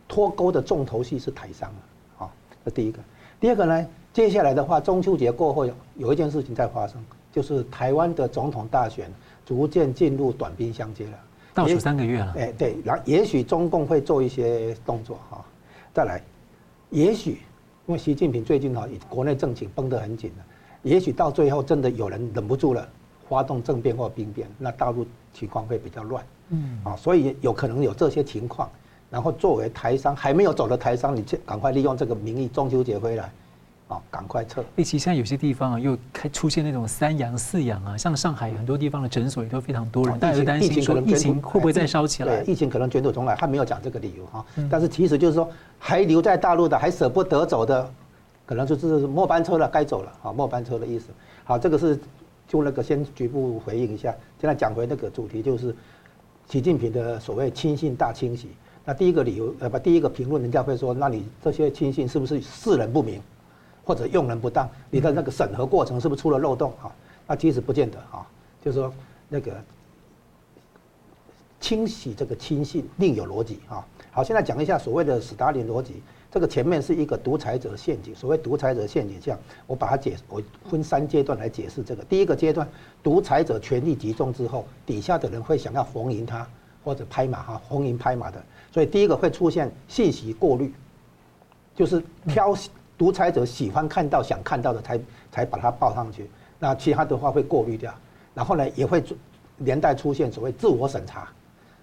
[0.07, 1.69] 脱钩的重头戏是台商
[2.17, 2.31] 啊，
[2.63, 3.01] 这第一个。
[3.39, 3.87] 第二个呢？
[4.13, 9.11] 接下来的话，中秋节过后有有一件事情在发生，就是台湾的总统大选
[9.45, 11.19] 逐渐进入短兵相接了，
[11.53, 12.33] 倒数三个月了。
[12.37, 15.43] 哎，对，然后也许中共会做一些动作哈。
[15.93, 16.23] 再来，
[16.91, 17.41] 也许
[17.87, 20.45] 因为习近平最近哈，国内政情绷得很紧了，
[20.81, 22.87] 也许到最后真的有人忍不住了，
[23.27, 26.25] 发动政变或兵变，那大陆情况会比较乱。
[26.51, 28.69] 嗯，啊，所以有可能有这些情况。
[29.15, 33.31] 然后作为台商还没有走的台商，你赶快利用这个名义，中秋节回来。
[33.87, 34.61] 啊，赶快撤！
[34.77, 42.41] 其实现在有些地方啊，又开出现那种三阳四阳啊，像上海很多地方的诊所也都非常多人，大家担心说疫情会不会再烧起来？
[42.41, 44.43] 疫情可能卷土重来，他没有讲这个理由哈。
[44.69, 45.47] 但是其实就是说，
[45.77, 47.89] 还留在大陆的，还舍不得走的，
[48.45, 51.05] 可能就是末班车了，该走了啊，末班车的意思。
[51.43, 51.97] 好，这个是
[52.47, 54.13] 就那个先局部回应一下。
[54.41, 55.75] 现在讲回那个主题，就是
[56.49, 58.49] 习近平的所谓亲信大清洗。
[58.85, 63.19] 那第一个理由呃不，第一个评论人家会说，那你这些亲信是不是识人不明？
[63.83, 66.89] 或者用人不当，你的那个审核过程是不是出了漏洞啊？
[67.27, 68.25] 那其实不见得啊，
[68.63, 68.91] 就是说
[69.29, 69.51] 那个
[71.59, 73.85] 清洗这个亲信另有逻辑啊。
[74.11, 76.01] 好，现在讲一下所谓的史达林逻辑。
[76.31, 82.03] 这个前面是一个独裁者陷阱，所谓独裁者陷阱，像我把它解，我分三阶段来解释这个。
[82.03, 82.67] 第一个阶段，
[83.01, 86.45] 独裁者权力集中之后，底下的人会想要逢迎他
[86.85, 90.71] 或者拍马哈，逢迎拍马的，所以第一个会出现信息过滤，
[91.75, 92.55] 就是挑。
[92.97, 94.97] 独裁者喜欢看到想看到的才
[95.29, 97.93] 才把它报上去，那其他的话会过滤掉，
[98.33, 99.03] 然后呢也会
[99.57, 101.27] 连带出现所谓自我审查，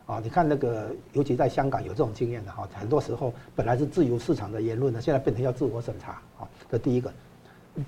[0.07, 6.49] 啊，你看那个尤其在香港有这种经验的哈，很多时候本来是自由市场的言论呢，现在变成要自我审查啊。
[6.71, 7.13] 这第一个，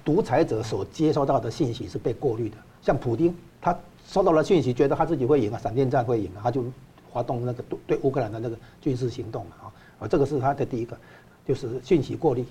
[0.04, 3.74] 独裁者所接收到的信息是被过滤的，像普京他
[4.06, 6.62] 收到了信息，觉得他自己会赢啊，闪电战会赢啊，他就
[7.14, 10.94] 发动那个对乌克兰的那个军事行动啊，啊，这个是他的第一个，
[11.46, 12.44] 就是信息过滤。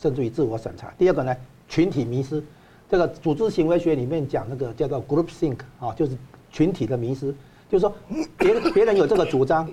[0.00, 0.90] 甚至于自我审查。
[0.96, 1.36] 第二个呢，
[1.68, 2.42] 群体迷失，
[2.88, 6.16] 这个组织行为学里面讲那个叫做 group think 啊，就是
[6.50, 7.34] 群体的迷失，
[7.68, 7.94] 就是说
[8.38, 9.70] 别人别人有这个主张，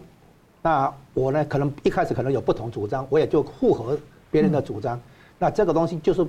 [0.62, 3.98] 那我呢可能一开始可能有不同主张，我也就附和
[4.30, 5.00] 别人的主张。
[5.40, 6.28] 那这个东西就是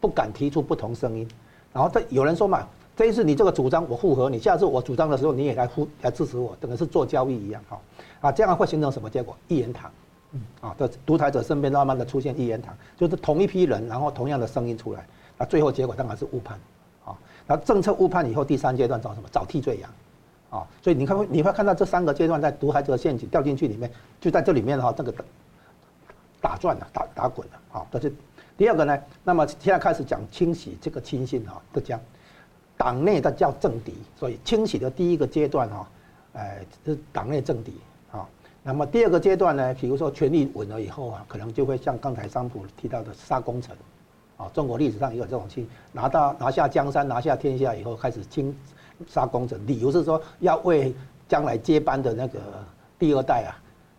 [0.00, 1.28] 不敢提出不同声音。
[1.70, 7.80] 然后这有人说嘛，这一次你这个主张我附和你，下次我主张的时候你也来附来支持我，等于是做交易一样哈。
[8.20, 9.36] 啊，这样会形成什么结果？
[9.48, 9.90] 一言堂。
[10.36, 15.06] 嗯啊，这独裁者身边慢慢的出现一言堂，就是同一批人，然后同样的声音出来，
[15.38, 16.58] 那最后结果当然是误判，
[17.04, 19.28] 啊，那政策误判以后，第三阶段找什么？
[19.30, 19.88] 找替罪羊，
[20.50, 23.88] 啊，所以你看你会看到这三个阶段在独裁者陷阱掉进去里面，
[24.20, 25.14] 就在这里面哈，这个
[26.40, 28.12] 打转了，打打滚了，啊，这是
[28.56, 28.98] 第二个呢。
[29.22, 32.00] 那么现在开始讲清洗这个亲信哈，这讲
[32.76, 35.88] 党内的叫政敌，所以清洗的第一个阶段哈，
[36.34, 37.72] 哎，是党内政敌
[38.10, 38.28] 啊。
[38.62, 43.76] 那么第二个阶段呢，比如说权力稳了以后啊，可能就会像刚才桑普提到的杀功臣，
[44.36, 48.54] 啊，中国历史上也有这种清，拿到拿下江山，拿下天下以后开始清，
[49.06, 50.94] 杀功臣，理由是说要为
[51.28, 52.40] 将来接班的那个
[52.98, 53.52] 第二代啊，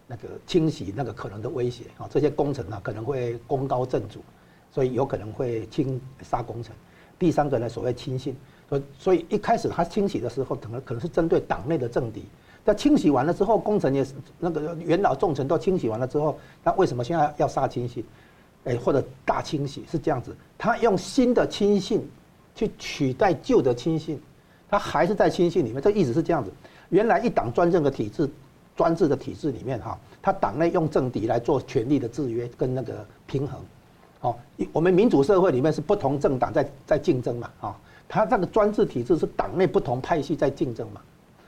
[0.08, 4.20] 那个清洗那个可能的威胁啊，这些功臣呢可能会功高震主，
[4.72, 6.76] 所以有可能会清杀功臣。
[7.18, 8.36] 第三个呢，所谓亲信，
[8.70, 12.24] 所所以一开始他清洗的时候，可能可能是针对党内的政敌。
[12.64, 18.04] 但清洗完了之后，功臣也是那个元老重臣都清洗完了之后，那为什么现在要杀亲信？
[18.64, 22.02] 哎，或者大清洗是这样子，他用新的亲信
[22.56, 24.20] 去取代旧的亲信，
[24.68, 25.80] 他还是在亲信里面。
[25.80, 26.52] 这意思是这样子：
[26.90, 28.28] 原来一党专政的体制、
[28.76, 33.62] 专制的体制里面，哈，他党内用政敌来做权力的制约跟那个平衡。
[34.22, 34.36] 哦，
[34.74, 41.02] 我们民主社会里面是不同政党在在竞争嘛，啊，他这个专制体制是党内不同派系在竞争嘛，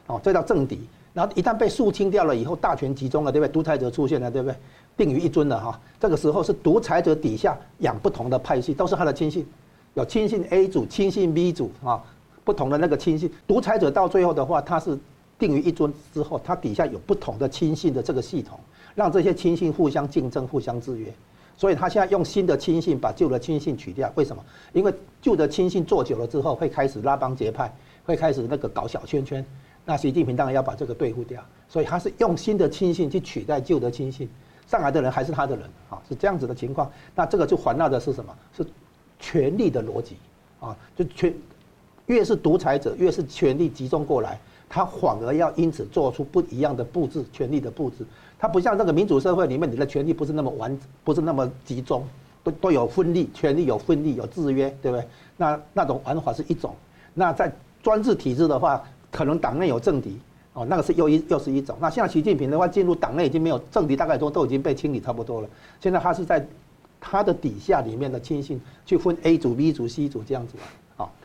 [0.07, 0.79] 哦，这叫政敌。
[1.13, 3.51] 然后一旦被肃清掉了以后，大权集中了，对不对？
[3.51, 4.55] 独裁者出现了，对不对？
[4.95, 5.79] 定于一尊了哈。
[5.99, 9.43] 这个时候是独裁者底下养不同的派系，都是他的亲信，
[9.95, 12.03] 有亲信 A 组、亲信 B 组啊，
[12.43, 13.31] 不同的那个亲信。
[13.47, 14.95] 独裁者到最后的话，他是
[15.39, 18.59] 定于一尊之后，他底下有不同的亲信的这个系统，
[18.93, 21.11] 让这些亲信互相竞争、互相制约。
[21.57, 24.45] 所以他现在用新的亲信把旧的亲信取掉，为什么？
[24.73, 27.73] 因为旧的亲信做久了之后，会开始拉帮结派，
[28.05, 29.43] 会开始那个搞小圈圈。
[29.83, 34.29] 那习近平当然要把这个对付掉，所以他是用新的亲信去取代旧的亲信，
[34.67, 36.91] 上来的人还是他的人啊，是这样子的情况。
[37.15, 38.35] 那这个就环绕的是什么？
[38.55, 38.65] 是
[39.19, 40.17] 权力的逻辑
[40.59, 41.33] 啊，就权
[42.05, 48.05] 越是独裁者，越是权力集中过来，他反而要因此做出不一样的布置，权力的布置。
[48.39, 52.03] 他不像这个民主社会里面，你的权力不是那么完，不是那么集中，
[52.43, 55.07] 都都有分立，权力有分立，有制约，对不对？
[55.37, 56.75] 那那种玩法是一种。
[57.13, 57.51] 那在
[57.81, 58.83] 专制体制的话。
[59.09, 60.19] 可能党内有政敌，
[60.51, 61.75] 哦，那个是又一又是一种。
[61.79, 65.47] 那现在习近平的话进入党内已经没有政敌，大概都都已经被清理差不多了。
[65.79, 66.45] 现在他是在
[66.99, 70.55] 他的底下里面的亲信去分 A 组、B 组、C 组这样子，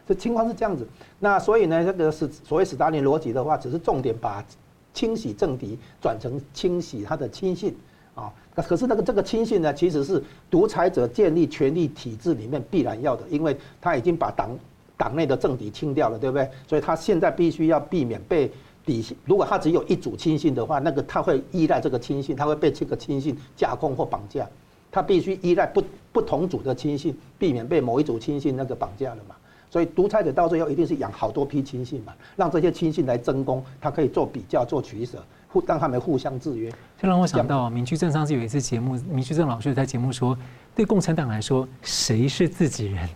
[0.07, 0.87] 这情况是这样子。
[1.19, 4.45] 那所以呢，这个是所谓史达林逻辑的话，只是重点把
[4.93, 7.75] 清洗政敌转成清洗他的亲信，
[8.15, 14.51] 啊，可是那个这个亲信呢，其实是独裁者建立权力体制里面必然要的，因为他已经把党。
[14.95, 16.49] 党内的政敌清掉了，对不对？
[16.69, 18.49] 所以他现在必须要避免被
[18.87, 24.49] 底，如果他只有一组亲信的话，那个他会依赖这个亲信，他会被这个亲信架空或绑架。
[24.93, 29.35] 他必须依赖不不同组的亲信，避免被某一组亲信那个绑架了嘛。
[29.73, 36.71] 所以独裁者到最后一定是养好多批亲信嘛，让这些亲信来争功，他可以做比较、做取舍，互让他们互相制约。
[37.01, 40.37] 这让我想到，明居正上次有一次节目，明居正老师在节目说，
[40.75, 43.09] 对共产党来说，谁是自己人？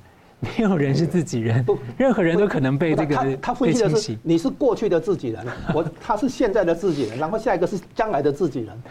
[0.46, 8.82] 没有人是自己人，不，任何人都可能被这个他他分析的是你是过去的自己人，我他是现在的自己人，然后下一个是将来的自己人，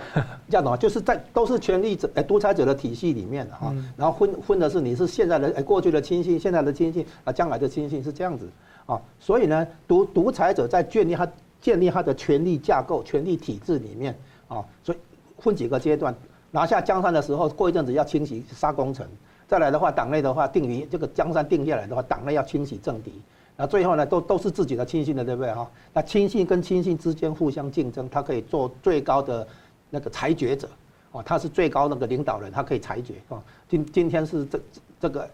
[0.49, 8.47] 这样的话就是在都是权力者哎独裁者的体系里面的哈，然后分分的是你是现在的哎过去的亲信，现在的亲信啊将来的亲信是这样子
[8.85, 11.27] 啊，所以呢独独裁者在建立他
[11.61, 14.15] 建立他的权力架构、权力体制里面
[14.47, 14.97] 啊，所以
[15.39, 16.13] 分几个阶段，
[16.51, 19.07] 拿下江山的时候，过一阵子要清洗杀功臣。
[19.47, 23.21] 再来的话，党内的话定于这个江山定下来的话，党内要清洗政敌，
[23.55, 25.69] 那最后呢，都都是自己的亲信的，对不对哈？
[25.93, 29.47] 那亲信跟亲信之间互相竞争，他可以做最高的
[29.89, 30.67] 那个裁决者，
[31.11, 33.41] 哦，他是最高那个领导人，他可以裁决哦。
[33.69, 34.59] 今今天是这
[34.99, 35.29] 这个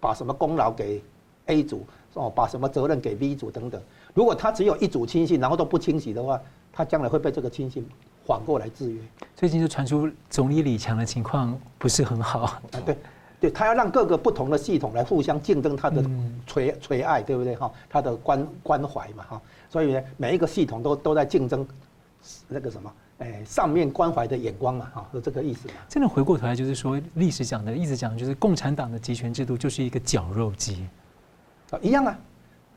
[0.00, 1.02] 把什么功劳给
[1.46, 3.80] A 组哦，把什么责任给 B 组等等。
[4.14, 6.40] 如果他只有一组亲信，然后都不清洗的话，
[6.72, 7.86] 他将来会被这个亲信
[8.24, 9.00] 反过来制约。
[9.36, 12.96] 最近就传出总理李强的情况不是很好啊，对。
[13.38, 16.02] 对，他要让各个不同的系统来互相竞争他的
[16.46, 17.70] 垂垂爱，对不对哈？
[17.88, 21.66] 他的关关怀嘛哈，所以呢，每一个系统都都在竞争
[22.48, 25.74] 那个什么，哎，上面关怀的眼光嘛哈，是这个意思嘛。
[25.86, 30.86] 真的回过头来就是说，历史讲的一直讲就是共产党的集权制度就是一个绞肉机，
[31.70, 32.18] 啊，一样啊，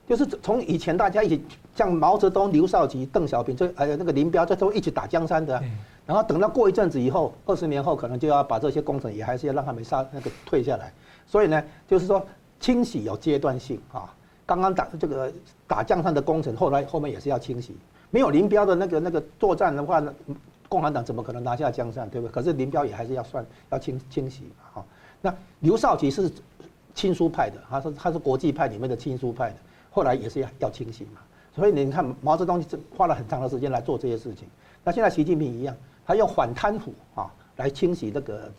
[0.07, 1.43] 就是从以前大家一起
[1.73, 5.63] 像毛泽东、刘少奇、邓小平，这哎那个林彪，这都一起打江山的啊。
[6.09, 10.91] 然后等到过一阵子以后，二十年后可能就要把这些工程也还是要让他们杀那个退下来。
[11.27, 12.25] 所以呢，就是说
[12.59, 14.11] 清洗有阶段性啊。
[14.43, 15.31] 刚刚打这个
[15.67, 17.77] 打江山的工程，后来后面也是要清洗。
[18.09, 20.11] 没有林彪的那个那个作战的话呢，
[20.67, 22.31] 共产党怎么可能拿下江山，对不对？
[22.31, 24.85] 可是林彪也还是要算要清清洗嘛哈。
[25.21, 26.27] 那刘少奇是
[26.95, 29.57] 亲苏派的，他是他是国际派里面的亲苏派的，
[29.91, 31.21] 后来也是要要清洗嘛。
[31.55, 32.65] 所以你看毛泽东
[32.97, 34.47] 花了很长的时间来做这些事情。
[34.83, 35.77] 那现在习近平一样。
[36.09, 38.51] 他用反贪腐啊来清洗这个，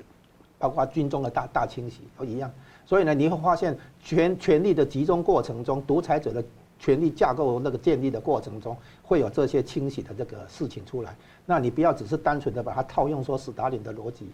[0.57, 2.49] 包括军中的大大清洗都一样。
[2.87, 6.45] 所以呢，你会发现权权力的集中过程中，独裁者的
[6.79, 11.17] 权力架构那个建立的过程中，会有这些清洗的这个事情出来。
[11.45, 14.27] 那你不要只是单纯的把它套用说史达林的逻辑，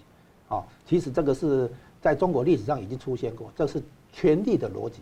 [0.50, 1.70] 啊，其实这个是
[2.02, 4.98] 在中国历史上已经出现过，这是权力的逻辑。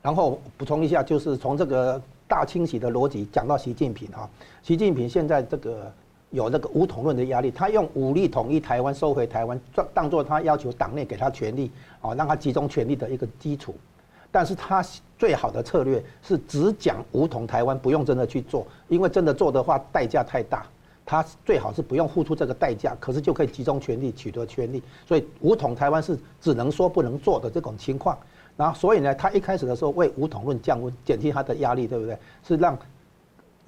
[0.00, 4.30] 然后补充一下，就是从这个大清洗的逻辑讲到习近平哈，
[4.62, 5.92] 习近平现在这个
[6.30, 11.70] 有那个武统论的压力，他用武力统一台湾，收回台湾，当当做他要求党内给他权力，
[12.00, 13.74] 哦，让他集中权力的一个基础。
[14.32, 14.84] 但是他
[15.18, 20.64] 最好的策略是只讲武统台湾，不用真的去做，因为真的做的话代价太大。
[21.04, 24.80] 他最好是不用付出这个代价，可是就可以集中权力取得权力。
[25.04, 28.16] 所以武统台湾是只能说不能做的这种情况。
[28.56, 32.16] 然后所以呢，他一开始的时候为武统论降温，减轻他的压力，对不对？
[32.46, 32.78] 是让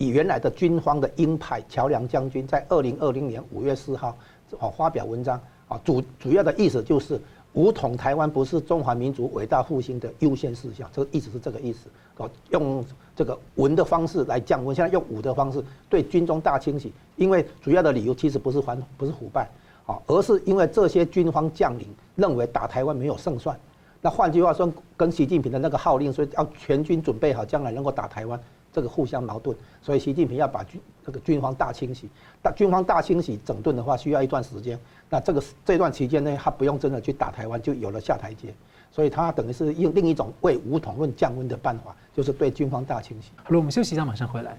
[0.03, 4.16] 以原来的军方的鹰派乔梁将军在二零二零年五月四号
[4.59, 7.20] 哦发表文章啊，主主要的意思就是。
[7.55, 11.80] 武统台湾不是中华民族伟大复兴的优先事项，这个意思是这个意思。
[12.16, 12.82] 哦，用
[13.14, 19.46] 这个文的方式来降温，现在用武的方式对军中大清洗，因为主要的理由其实不是反不是腐败，
[19.84, 21.86] 啊，而是因为这些军方将领
[22.16, 23.55] 认为打台湾没有胜算。
[24.00, 28.40] 那换句话说，跟习近平的那个号令说要全军准备好，将来能够打台湾。
[28.73, 32.09] 这个互相矛盾，所以习近平要把军这个军方大清洗，
[32.41, 34.79] 大军方大清洗整顿的话，需要一段时间。
[35.11, 38.55] 那这个这段期间呢，他不用真的去打台湾，就有了下台阶。
[38.91, 43.31] 所以他等于是用另一种为武统论降温的办法，就是对军方大清洗。
[43.37, 44.59] 好了，我们休息一下，马上回来。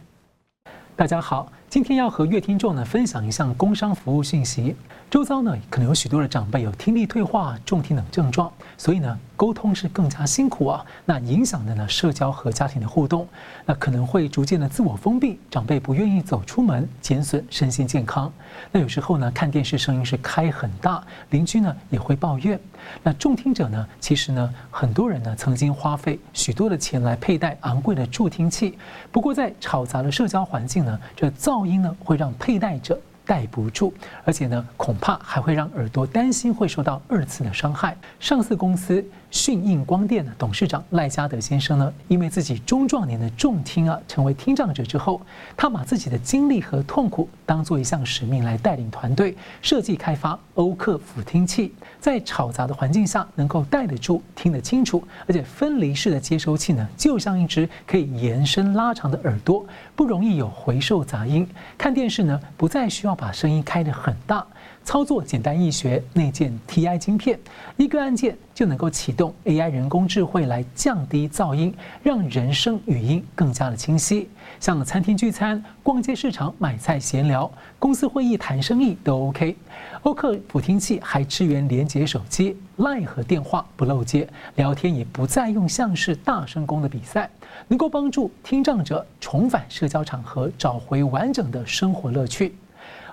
[0.95, 4.75] 大家好，今天要和乐听众呢分享一项工商服务讯息。
[5.09, 9.17] 周遭呢可能有许多的长辈有听力退化、重听等症状，所以呢。
[9.35, 13.27] 沟通是更加辛苦啊，那影响的呢社交和家庭的互动，
[13.65, 18.31] 那可能会逐渐的自我封闭，长辈不愿意走出门，减损身心健康。
[18.71, 22.57] 那有时候呢看电视声音是开很大，邻居呢也会抱怨。
[23.01, 28.77] 那重听者呢，其实呢很多人呢曾经花费许多的钱来佩戴昂贵的助听器，
[29.11, 32.99] 不过在吵杂的社交环境呢，这噪音呢会让佩戴者。
[33.25, 33.93] 戴不住，
[34.25, 37.95] 而且呢，恐怕还会让耳朵担心会受到二次的伤害。
[38.19, 39.01] 上市公司
[39.33, 45.19] 讯映光电的董事长赖家德先生呢，因为自己中壮年的重听啊，成为听障者之后，
[45.57, 59.65] 他把自己的经历和痛苦当做一项使命来带领团队设计开发欧克辅听器，在吵杂的环境下能够戴得住、听得清楚，而且分离式的接收器呢，就像一只可以延伸拉长的耳朵，
[59.95, 61.49] 不容易有回授杂音。
[61.75, 63.13] 看电视呢，不再需要。
[63.23, 64.45] 把声音开得很大，
[64.83, 67.39] 操作简单易学，内建 TI 晶片，
[67.77, 71.73] 一个按键就能够启动 AI 人工智慧来降低噪音，
[72.03, 74.29] 让人声语音更加的清晰。
[74.59, 79.55] 像餐厅聚餐、逛街市场买菜闲聊、公司会议谈生意都 OK。
[80.03, 87.29] 欧克辅听器还支援连接手机、Line 和电话不漏接，聊天也不再用像是大声功的比赛，
[87.69, 92.53] 能够帮助听障者重返社交场合，找回完整的生活乐趣。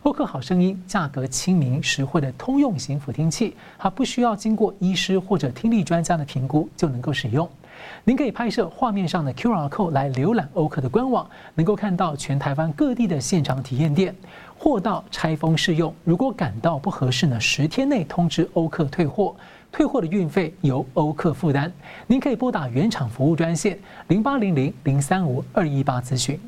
[0.02, 7.46] 欧克好声音，价格亲民、实惠的通用型辅听器，它不需要经过医师或者听力专家的评估就能够使用。
[8.04, 14.14] 您可以拍摄画面上的 QR code 来浏览欧克的官网，能够看到全台湾各地的现场体验店，
[14.56, 15.94] 货到拆封试用。
[16.02, 19.36] 如果感到不合适呢，十天内通知欧克退货，
[19.70, 21.70] 退货的运费由欧克负担。
[22.06, 23.78] 您可以拨打原厂服务专线
[24.08, 26.40] 零八零零零三五二一八咨询。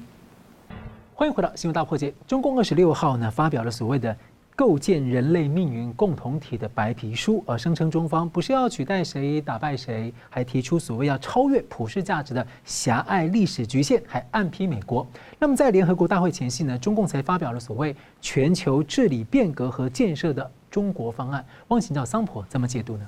[1.23, 2.12] 欢迎回到新闻大破解。
[2.27, 4.16] 中共二十六号呢发表了所谓的
[4.57, 15.07] “构建人类命运共同体”的白皮书，而声称中方不是要取代谁、打败谁，还提出所谓要超越普世价值的狭隘历史局限，还暗批美国。
[15.39, 21.47] 那么在联合国大会前夕呢，中共才发表了所谓全球治理变革和建设的中国方案。
[21.68, 23.07] 汪请教桑普怎么解读呢？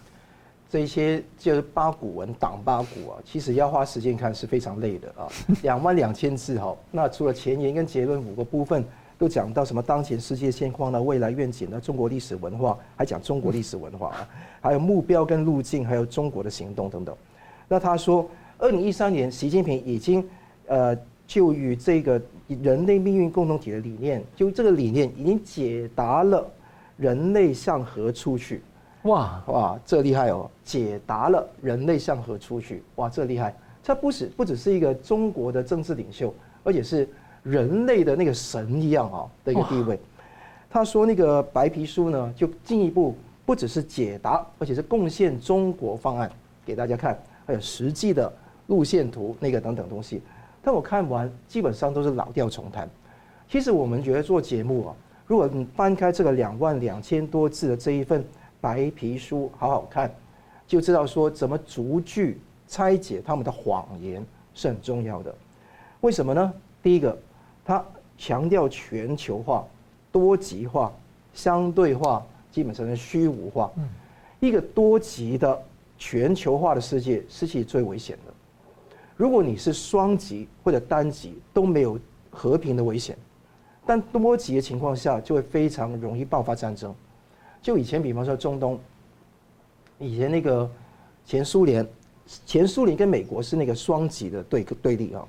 [0.74, 5.28] 这一些就是八股文党八股啊，其实要花时间看是非常累的啊，
[5.62, 6.76] 两万两千字哈。
[6.90, 8.84] 那除了前言跟结论五个部分，
[9.16, 11.00] 都讲到什么当前世界现况呢？
[11.00, 11.80] 未来愿景呢？
[11.80, 14.28] 中国历史文化，还讲中国历史文化啊，
[14.60, 17.16] 还有目标跟路径，还有中国的行动等等。
[17.68, 20.28] 那他说，二零一三年习近平已经
[20.66, 26.44] 呃就与这个人类命运共同体的理念，就这个理念已经解答了
[26.96, 28.60] 人类向何处去。
[29.04, 30.50] 哇哇，这厉害哦！
[30.64, 32.82] 解答了人类向何处去？
[32.96, 33.54] 哇，这厉害！
[33.82, 37.06] 他不是不只是一个中国的政治领袖，而且是
[37.42, 40.00] 人类的那个神一样啊的一个地位。
[40.70, 46.30] 他说那个白皮书呢，就进一步不只是解答，而且是贡献中国方案
[46.64, 48.32] 给大家看，还有实际的
[48.68, 50.22] 路线图那个等等东西。
[50.62, 52.88] 但我看完基本上都是老调重弹。
[53.50, 54.96] 其实我们觉得做节目啊，
[55.26, 58.24] 如果你翻开这个两万两千多字的这一份。
[58.64, 60.10] 白皮书好好看，
[60.66, 65.34] 就知道说怎么逐句拆解他们的谎言是很重要的。
[66.00, 66.50] 为什么呢？
[66.82, 67.14] 第一个，
[67.62, 67.84] 他
[68.16, 69.66] 强调全球化、
[70.10, 70.90] 多极化、
[71.34, 73.70] 相对化，基本上是虚无化。
[74.40, 75.62] 一个多极的
[75.98, 78.32] 全球化的世界是其实最危险的。
[79.14, 81.98] 如果你是双极或者单极都没有
[82.30, 83.14] 和平的危险，
[83.84, 86.94] 但多极的情况下就会非常容易爆发战争。
[87.64, 88.78] 就以前，比方说中东，
[89.98, 90.70] 以前那个
[91.24, 91.88] 前苏联，
[92.44, 95.26] 前苏联跟美国是那个双极的对对立啊。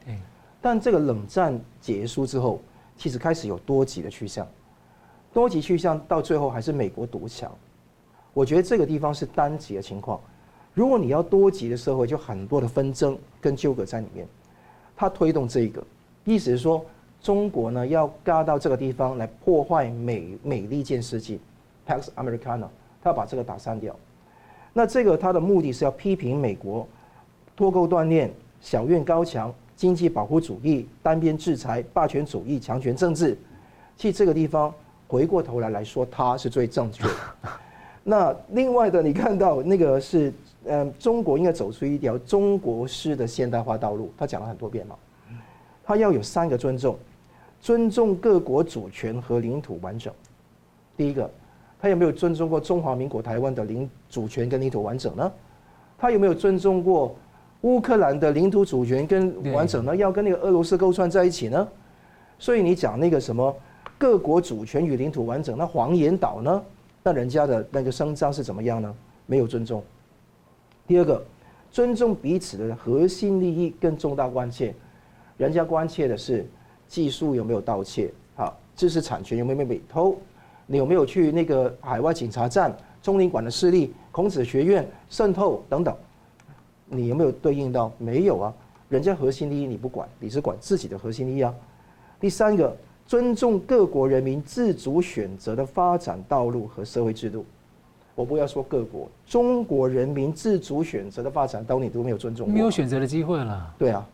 [0.61, 2.59] 但这个冷战结束之后，
[2.97, 4.45] 其实开始有多极的趋向，
[5.33, 7.49] 多极趋向到最后还是美国独强。
[8.33, 10.19] 我觉得这个地方是单极的情况。
[10.73, 14.27] 如果你要多极的社会，就很多的纷争跟纠葛在里面。
[14.93, 15.81] 他推动这个，
[16.25, 16.85] 意思是说，
[17.21, 21.39] 中国呢要嘎到这个地方来破坏美美利坚世纪
[21.87, 22.67] ，Pax Americana，
[23.01, 23.95] 他要把这个打散掉。
[24.73, 26.87] 那这个他的目的是要批评美国
[27.55, 28.31] 脱钩断链、
[28.61, 33.37] 小院高墙、经济保护主义、单边制裁、霸权主义、强权政治。
[33.95, 34.73] 其实这个地方
[35.07, 37.13] 回过头来来说，他是最正确的。
[38.03, 40.33] 那另外的，你看到那个是。
[40.67, 44.11] 嗯，中国应该走出一条中国式的现代化道路。
[44.17, 44.95] 他讲了很多遍嘛，
[45.83, 46.97] 他要有三个尊重：
[47.61, 50.11] 尊重各国主权和领土完整。
[50.97, 51.29] 第一个，
[51.79, 55.31] 他有没有尊重过中华民国台湾的领主权跟领土完整呢？
[55.97, 57.15] 他有没有尊重过
[57.61, 59.95] 乌克兰的领土主权跟完整呢？
[59.95, 61.67] 要跟那个俄罗斯勾串在一起呢？
[62.37, 63.55] 所以你讲那个什么
[63.97, 66.63] 各国主权与领土完整，那黄岩岛呢？
[67.01, 68.93] 那人家的那个声张是怎么样呢？
[69.25, 69.81] 没有尊重。
[70.85, 71.23] 第二个，
[71.71, 74.73] 尊重彼此的核心利益跟重大关切，
[75.37, 76.45] 人家关切的是
[76.87, 80.15] 技术有没有盗窃，好，知识产权有没有被偷，
[80.67, 85.95] 你有没有去那个海外警察站、中领馆的势力、孔子学院渗透等等，
[86.87, 87.91] 你有没有对应到？
[87.97, 88.53] 没有啊，
[88.89, 91.53] 人家核心利益你不管，你是管自己的核心利益啊。
[92.19, 97.45] 第三个，尊重各国人民自主选择的发展道路和社会制度。
[98.15, 103.73] 我不要说各国，中国人民自主选择的发展，道路你都没有尊重，没有选择的机会了。
[103.77, 104.07] 对啊，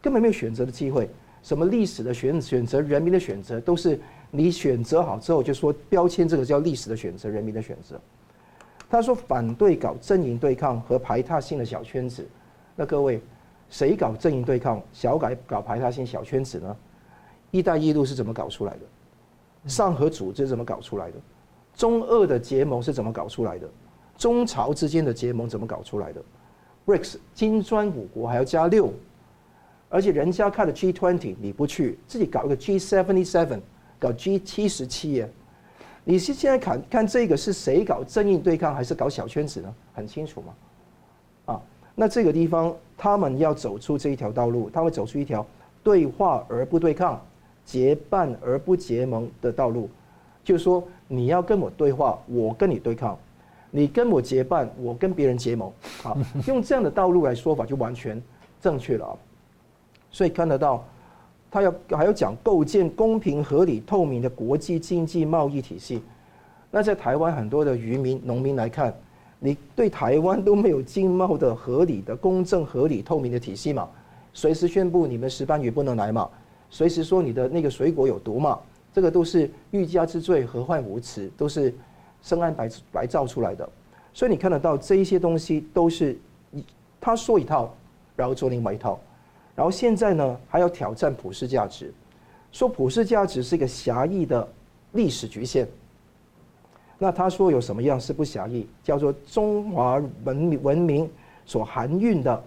[0.00, 1.10] 根本没有选择的机会。
[1.42, 3.98] 什么历史的选选择，人民的选择，都是
[4.30, 8.00] 你选择好之后就说标签这个叫历史的选择，人民的选择。
[8.90, 12.26] 他说反对搞阵营对抗和排他性的小圈子。
[12.74, 13.20] 那各位，
[13.68, 16.76] 谁搞阵营对抗、小改搞排他性小圈子呢？
[17.50, 18.80] 一带一路是怎么搞出来的？
[19.66, 21.16] 上合组织怎么搞出来的？
[21.74, 23.68] 中俄的结盟是怎么搞出来的？
[24.16, 26.22] 中朝之间的结盟怎么搞出来的
[26.86, 28.92] ？BRICS 金砖五国还要加六，
[29.88, 33.60] 而且人家看的 G20 你不去，自己搞一个 G77，
[33.98, 35.30] 搞 G 七十七耶？
[36.04, 39.74] 你是现在看看这个是谁搞正义对抗还是搞小圈子呢？
[39.94, 40.54] 很清楚吗？
[41.46, 41.60] 啊，
[41.94, 45.46] 那这个地方他们要走出这一条道路，他会走出一条
[45.82, 47.20] 对话而不对抗、
[47.64, 49.90] 结伴而不结盟的道路。
[50.42, 53.14] 就是说，你要跟我对话，我跟你对抗；
[53.70, 55.70] 你跟我结伴，我跟别人结盟。
[56.02, 56.16] 好，
[56.48, 58.22] 用这样的道路来说法，就完全
[58.62, 59.14] 正确了啊。
[60.10, 60.82] 所以看得到，
[61.50, 66.02] 他要还要讲构建公平、合理、透明的国际经济贸易体系。
[66.70, 68.94] 那在台湾很多的渔民、农民来看，
[69.38, 73.88] 你对台湾都没有经贸的合理的、公正、合理、透明的体系嘛？
[74.34, 76.28] 随时宣布你们石斑鱼不能来嘛？
[76.68, 78.58] 随时说你的那个水果有毒嘛？
[78.92, 81.74] 这个都是欲加之罪，何患无辞，都是
[82.20, 83.68] 深安白白造出来的。
[84.12, 86.18] 所以你看得到这一些东西都是
[87.00, 87.74] 他说一套，
[88.16, 88.98] 然后做另外一套，
[89.58, 91.92] 然后现在呢还要挑战普世价值，
[92.52, 94.46] 说普世价值是一个狭义的
[94.92, 95.66] 历史局限。
[96.96, 98.68] 那他说有什么样是不狭义？
[98.84, 101.10] 叫做中华文明文明
[101.44, 102.40] 所含蕴的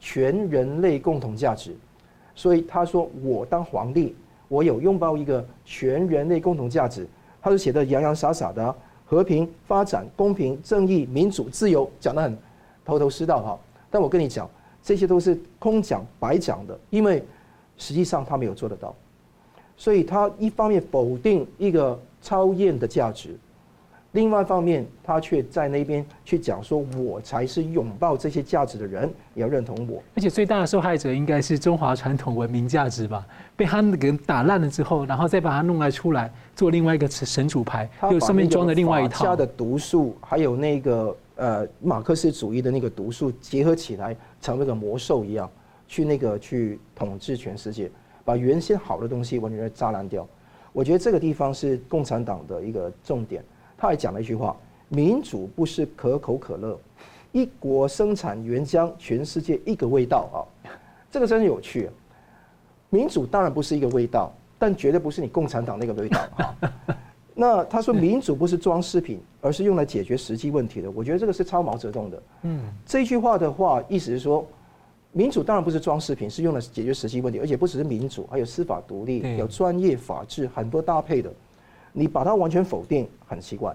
[0.00, 1.76] 全人类共同价值。
[2.34, 4.16] 所以他说我当皇帝。
[4.46, 7.06] 我有拥抱一个全人类共同价值，
[7.42, 12.36] 他是写的洋洋洒洒的和平发展、公平正义、民主自由，讲得很
[12.84, 13.58] 头头是道哈。
[13.90, 14.48] 但我跟你讲，
[14.84, 17.24] 这些都是空讲白讲的，因为
[17.78, 18.94] 实际上他没有做得到。
[19.76, 23.36] 所以他一方面否定一个超验的价值。
[24.12, 30.00] 另外一方面，他却在那边去讲说，我才是拥抱这些价值的人，你要认同我。
[30.14, 33.26] 而且最大的受害者应该是中华传统文明价值吧？
[33.56, 39.24] 被他给打烂了之后，然后再把它弄来出来，做另外一个神主牌，又上面装的另外一套。
[39.24, 45.50] 他的毒素，还有那个呃马克思主义的那个毒素结合起来，成为个魔兽一样，
[45.88, 47.90] 去那个去统治全世界，
[48.26, 50.28] 把原先好的东西完全的炸烂掉。
[50.70, 53.42] 我觉得这个地方是共产党的一个重点。
[53.74, 54.54] 他还讲了一句话
[54.90, 56.78] ：“民主不是可口可乐，
[57.32, 60.36] 一国生产原浆，全世界一个味道啊！”
[61.10, 61.88] 这个真有趣。
[62.90, 66.54] 民主当然不是一个味道，但绝对不是你共产党那个味道啊。
[67.34, 70.90] 那他说民主不是装饰品，而是用来解决实际问题的。
[70.90, 72.22] 我觉得这个是超毛泽东的。
[72.42, 74.46] 嗯，这句话的话，意思是说，
[75.10, 81.32] 民主当然不是装饰品，是用来解决实际问题，而且不只是民主，还有司法独立，有专业法治，很多搭配的。
[81.92, 83.74] 你把它完全否定，很奇怪。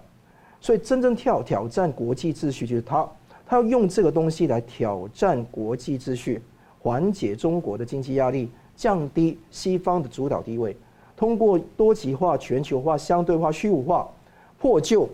[0.62, 3.10] 所以真正挑挑战国际秩序，就是他，
[3.46, 6.42] 他要用这个东西来挑战国际秩序，
[6.80, 10.76] 缓解中国的经济压力，降低西方的主导地位，
[11.20, 14.10] 通过多极化、全球化、相对化、虚无化
[14.58, 15.06] 破旧，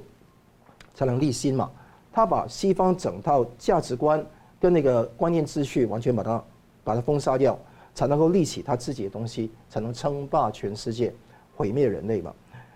[0.93, 1.71] 才能立新嘛。
[2.13, 4.23] 他把西方整套价值观
[4.59, 6.43] 跟那个观念秩序完全把它
[6.83, 7.57] 把它封杀掉，
[7.95, 11.11] 才能够立起他自己的东西，才能称霸全世界，
[11.55, 12.31] 毁灭人类嘛。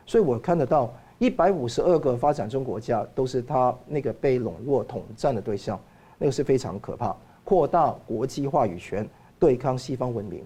[0.07, 0.91] 所以我看得到。
[1.19, 5.77] 一百五十二个发展中国家都是他那个被笼络统战的对象，
[6.17, 7.13] 那个是非常可怕。
[7.43, 9.05] 扩大国际话语权，
[9.37, 10.41] 对抗西方文明。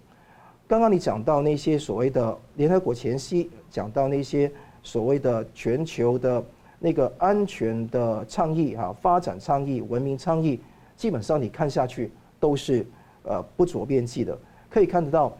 [0.65, 4.51] 刚刚你讲到那些所谓的联合国前夕，讲到那些
[4.81, 6.43] 所谓的全球的
[6.79, 10.59] 那个安全的倡议哈，发展倡议、文明倡议，
[10.95, 12.85] 基本上你看下去都是
[13.23, 14.37] 呃不着边际的。
[14.69, 15.35] 可以看得到，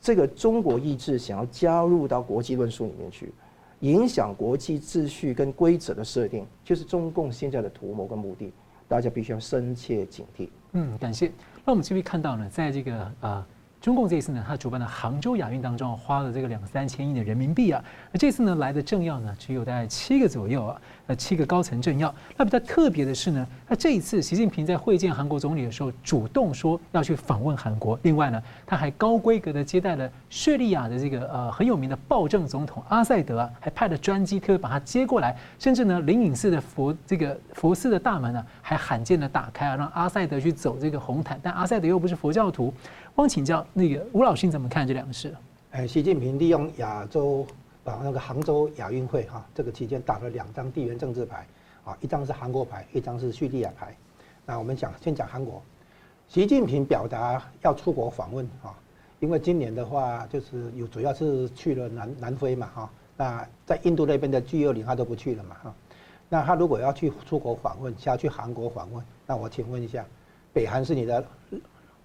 [0.00, 3.32] 这个中国意志想要加入到国际论述里面去。
[3.80, 8.52] 影响国际秩序跟规则的设定，就是中共现在的图谋跟目的，
[8.88, 10.48] 大家必须要深切警惕。
[10.72, 11.30] 嗯，感谢。
[11.64, 13.46] 那我们这边看到呢，在这个啊。
[13.82, 17.82] 中共这次呢，他主办的杭州亚运当中花了这个两三千亿的人民币啊。
[18.12, 22.14] 那这次呢来的政要呢只有大概七个左右啊，呃七个高层政要。
[22.36, 27.98] 那比较特别的是呢，那这一次习近平在会见韩国总理的时候，主动说要去访问韩国。
[28.02, 41.36] 另外呢，他还高规格的接待了叙利亚的这个呃很有名的暴政总统阿塞德啊，还派了专机特别把他接过来，甚至呢灵隐寺的佛这个佛寺的大门呢还罕见的打开啊，让阿塞德去走这个红毯。
[41.42, 42.72] 但阿塞德又不是佛教徒。
[43.16, 45.34] 汪请教那个吴老师，你怎么看这两个事？
[45.70, 47.46] 哎，习近平利用亚洲
[47.84, 51.46] 啊那个杭州亚运会哈，这个期间打了两张地缘政治牌
[51.84, 53.94] 啊，一张是韩国牌，一张是叙利亚牌。
[54.46, 55.62] 那我们讲先讲韩国，
[56.26, 58.74] 习近平表达要出国访问啊，
[59.20, 65.74] 因为今年的话就是有主要是去了南南非嘛哈，那在印度那边的 G20 他都不去了嘛哈，
[66.30, 70.02] 那他如果要去出国访问，想要去韩国访问，那我请问一下，
[70.50, 71.22] 北韩是你的？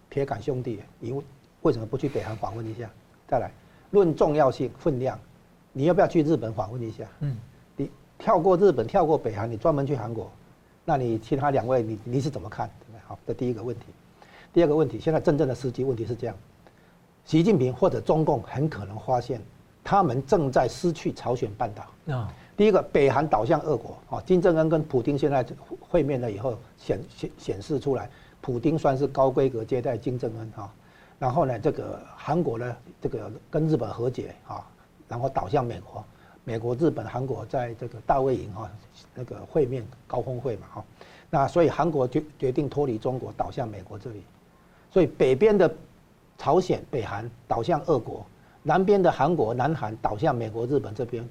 [0.09, 1.13] 铁杆兄弟，你
[1.61, 2.89] 为什么不去北韩访问一下？
[3.27, 3.51] 再来，
[3.91, 5.19] 论重要性、分量，
[5.73, 7.05] 你要不要去日本访问一下？
[7.19, 7.35] 嗯，
[7.75, 10.31] 你跳过日本，跳过北韩，你专门去韩国，
[10.85, 12.69] 那你其他两位，你你是怎么看？
[13.05, 13.85] 好，这第一个问题。
[14.53, 16.35] 第二个问题，现在真正的实际问题是这样：
[17.25, 19.41] 习近平或者中共很可能发现，
[19.83, 22.15] 他们正在失去朝鲜半岛。
[22.15, 25.45] 啊，第一个，北韩倒向俄国啊，金正恩跟普京现在
[25.79, 28.09] 会面了以后，显显显示出来。
[28.47, 30.71] 普丁算是高规格接待金正恩哈，
[31.19, 34.65] 然后呢，这个韩国呢，这个跟日本和解啊，
[35.09, 36.01] 然后倒向美国，
[36.45, 38.71] 美国、日本、韩国在这个大卫营哈
[39.13, 40.85] 那个会面高峰会嘛哈，
[41.29, 44.23] 那所以韩国决决定脱离中国，倒向美国这里，
[44.93, 45.69] 所以北边的
[46.37, 48.25] 朝鲜、北韩倒向俄国，
[48.63, 51.27] 南边的韩国、南韩倒向美国、日本这边，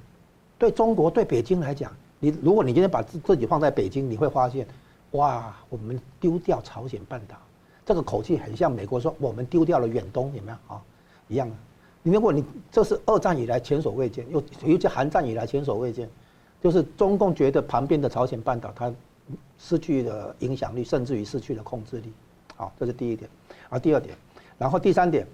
[0.58, 4.66] 对中国对北京来讲，你如果你今天把自自己放在北京，你会发现。
[5.16, 7.36] 哇，我们丢掉朝鲜半岛，
[7.84, 10.80] 这个口气很像美国说我们丢掉了远东，有没有啊？
[11.28, 11.56] 一样的。
[12.02, 16.08] 你如果你这是二战以来前所未见，又尤其韩战以来前所未见，
[16.62, 18.92] 就是中共觉得旁边的朝鲜半岛它
[19.58, 22.12] 失去了影响力，甚至于失去了控制力。
[22.54, 23.28] 好，这是第一点。
[23.70, 24.14] 啊，第二点，
[24.58, 25.26] 然后第三点，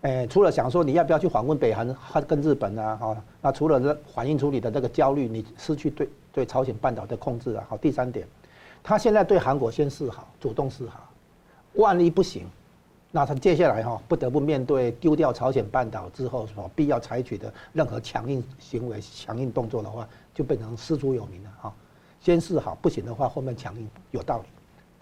[0.00, 1.94] 哎，除了想说你要不要去访问北韩
[2.26, 7.66] 跟日本啊，哈，那除了反映出你的这个焦虑，你失去对对朝鲜半岛的控制啊。
[7.68, 8.26] 好，第三点。
[8.88, 11.10] 他现在对韩国先示好，主动示好，
[11.74, 12.46] 万一不行，
[13.10, 21.74] 那他接下来哈不得不面对丢掉朝鲜半岛之后所必要采取的任何强硬行为、强硬动作的话，就变成师出有名了哈。
[22.18, 24.44] 先示好，不行的话后面强硬有道理。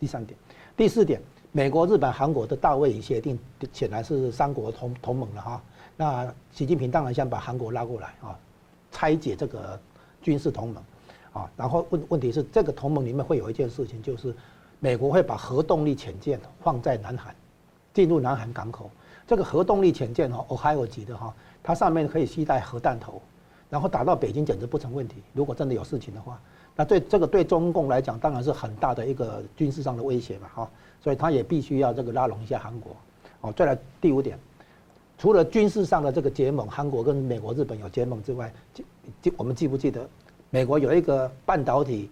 [0.01, 0.37] 第三点，
[0.77, 1.23] 第四点，
[1.53, 3.39] 美国、日本、韩国的大卫营协定
[3.73, 5.63] 显然是三国同同盟了哈。
[5.97, 8.37] 那习近平当然想把韩国拉过来啊，
[8.91, 9.79] 拆解这个
[10.21, 10.83] 军事同盟。
[11.37, 14.35] 啊，然后问问题是这个同盟里面会有一件事情，就是
[14.81, 17.35] 美国会把核动力潜舰放在南韩，
[17.93, 18.91] 进入南韩港口。
[19.27, 23.21] 这个核动力潜舰哈，Ohio 级的哈，它上面可以携带核弹头，
[23.69, 25.17] 然后打到北京简直不成问题。
[25.35, 26.41] 如果真的有事情的话，
[26.75, 30.71] 那对这个对中共来讲当然是很大的一个军事上的威胁嘛哈，
[31.03, 32.97] 所以他也必须要这个拉拢一下韩国。
[33.43, 34.39] 哦，再来第五点，
[35.19, 38.85] 除了军事上的这个结盟，韩国跟美国、日本有结盟之外，记
[39.21, 40.09] 记我们记不记得？
[40.57, 42.09] 美国有一个半导体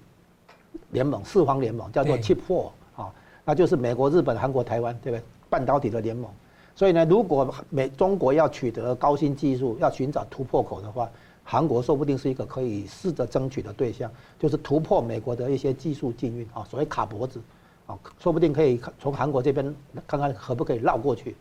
[0.91, 3.11] 联盟，四方联盟叫做 Chip Four 啊，
[3.43, 5.25] 那就是美国、日本、韩国、台湾，对不对？
[5.49, 6.31] 半导体的联盟。
[6.77, 11.09] 所以呢，如果美中国要取得高新技术，要寻找突破口的话，
[11.43, 17.41] 韩国说不定是一个可以试着争取的对象，就是突破美国的一些技术禁运啊，所谓卡脖子
[17.87, 19.75] 啊，说不定可以从韩国这边
[20.07, 21.35] 看看可不可以绕过去。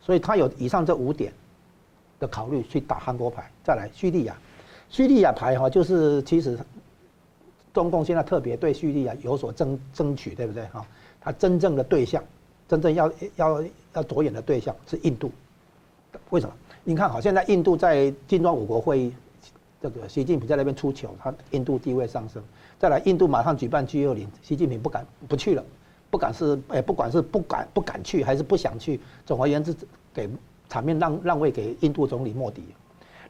[0.00, 1.32] 所以他有以上这五点
[2.18, 3.48] 的考虑去打韩国牌。
[3.62, 4.36] 再来叙利亚，
[4.92, 6.56] 叙利亚牌哈，就是其实
[7.72, 10.86] 中共现在特别对叙利亚有所争争取，对不对哈？
[11.18, 12.22] 他真正的对象，
[12.68, 13.64] 真正要要
[13.94, 15.32] 要着眼的对象是印度。
[16.28, 16.54] 为什么？
[16.84, 19.12] 你看好，现在印度在金砖五国会议，
[19.80, 22.42] 这个习近平在那边出糗，他印度地位上升。
[22.78, 25.64] 再来，印度马上举办 G20，习近平不敢不去了，
[26.10, 29.74] 不敢是哎，不管是不敢不敢去还是不想去，总而言之，
[30.12, 30.28] 给
[30.68, 32.62] 场面让让位给印度总理莫迪。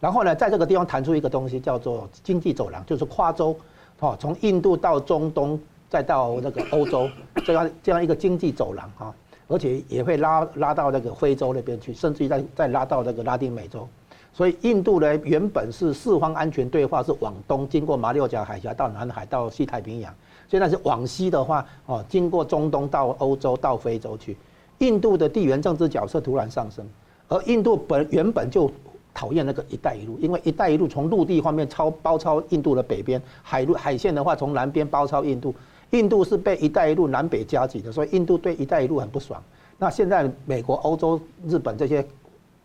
[0.03, 3.57] 然后呢，在这个地方谈出一个东西，叫做经济走廊，就是跨洲，
[4.01, 5.57] 哦，从印度到中东，
[5.89, 7.09] 再到那个欧洲，
[7.47, 9.15] 这样这样一个经济走廊啊。
[9.47, 13.87] 而且也会拉拉到那个非洲那边去，甚至于再再拉到那个拉丁美洲。
[14.33, 20.13] 所以印度呢，原本是四方安全对话是往东，经过马六甲海峡到南海到西太平洋。
[20.49, 24.37] 现在是往西的话，哦，经过中东到欧洲到非洲去。
[24.79, 26.85] 印度的地缘政治角色突然上升，
[27.29, 28.69] 而印度本原本就
[29.15, 35.55] 讨厌那个“一带一路”，因为“一带一路”从陆地方面超包抄印度的北边，海路海线的话从南边包抄印度。
[35.91, 39.43] 印度是被“一带一路”南北夹击的，所以印度对“一带一路”很不爽。
[39.79, 42.03] 那现在美国、欧洲、日本这些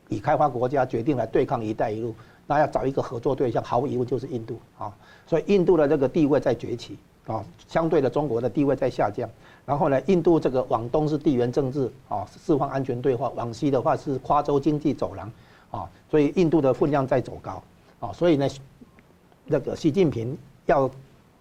[0.08, 2.16] 已开发国家决定来对抗“一带一路”，
[2.48, 4.94] 那要找一个合作对象，毫无疑问就是印度啊。
[5.26, 9.30] 所以印度的这个地位在崛起啊，相对的中国的地位在下降。
[9.66, 15.30] 然后呢，印度这个往东是地缘政治啊，四方安全对话；往西的话是跨洲经济走廊
[15.78, 17.64] 啊，所以印度的分量在走高
[18.00, 18.12] 啊。
[18.14, 18.48] 所以呢，
[19.46, 20.90] 那个习近平要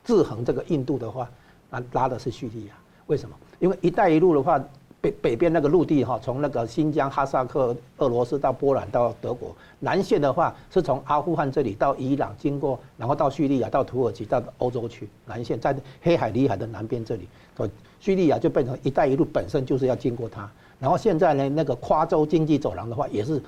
[0.05, 1.28] 制衡这个印度的话。
[1.68, 2.74] 那拉的是叙利亚，
[3.09, 3.34] 为什么？
[3.59, 4.57] 因为“一带一路”的话，
[5.01, 9.49] 北北边那个陆地哈，从那个新疆、哈萨克、俄罗斯到波兰到德国；
[9.80, 15.09] 南线的话是从阿富汗这里到伊朗，经过然后到叙利亚、到土耳其、到欧洲去。
[15.26, 17.26] 南线在黑海、里海的南边这里，
[17.57, 20.49] 所以叙利亚就变成“一带一路”本身就是要经过它。
[20.78, 23.43] 然后现在呢，那个跨洲经济走廊的话，也是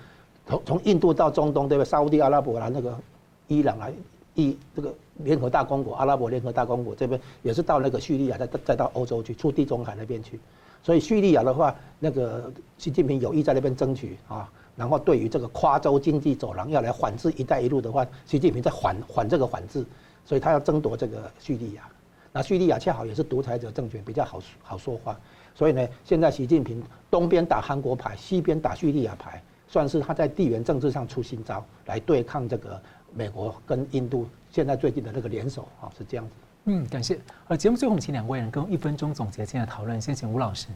[0.49, 1.89] 从从印度到中东，对不对？
[1.89, 2.99] 沙乌地阿拉伯啦，那个
[3.47, 3.89] 伊朗啊。
[4.35, 10.39] 一这个联合大公国，阿拉伯联合大公国这边也是到那个叙利亚，再再到欧洲去，出地中海那边去。
[10.81, 14.49] 所以叙利亚的话，那个习近平有意在那边争取啊。
[14.77, 19.85] 然后对于这个跨洲经济走廊要来缓制“一带一路”的话，习近平在缓缓这个缓制，
[20.25, 21.89] 所以他要争夺这个叙利亚。
[22.31, 25.19] 那叙利亚恰好也是独裁者政权，比较好好说话。
[25.53, 26.81] 所以呢，现在习近平
[27.11, 32.81] 东边打韩国牌，西边打叙利亚牌，算是他在地缘政治上出新招来对抗这个。
[33.15, 36.33] 美国跟印度现在最近的那个联手啊，是这样子。
[36.67, 37.19] 嗯，感谢。
[37.49, 39.99] 呃，节目最后我们请两位人跟一分钟总结今天的讨论。
[39.99, 40.69] 先请吴老师。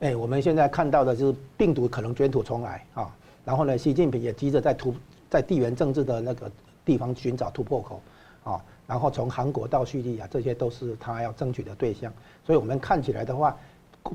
[0.00, 3.10] 哎，我们现在看到的就是病毒可能卷土重来啊。
[3.46, 4.94] 然后呢，习近平也急着在突
[5.30, 6.52] 在地缘政治的那个
[6.84, 8.02] 地方寻找突破口
[8.44, 8.62] 啊。
[8.86, 12.12] 然后从韩国到叙利亚，这些都是他要争取的对象。
[12.44, 13.56] 所以我们看起来的话，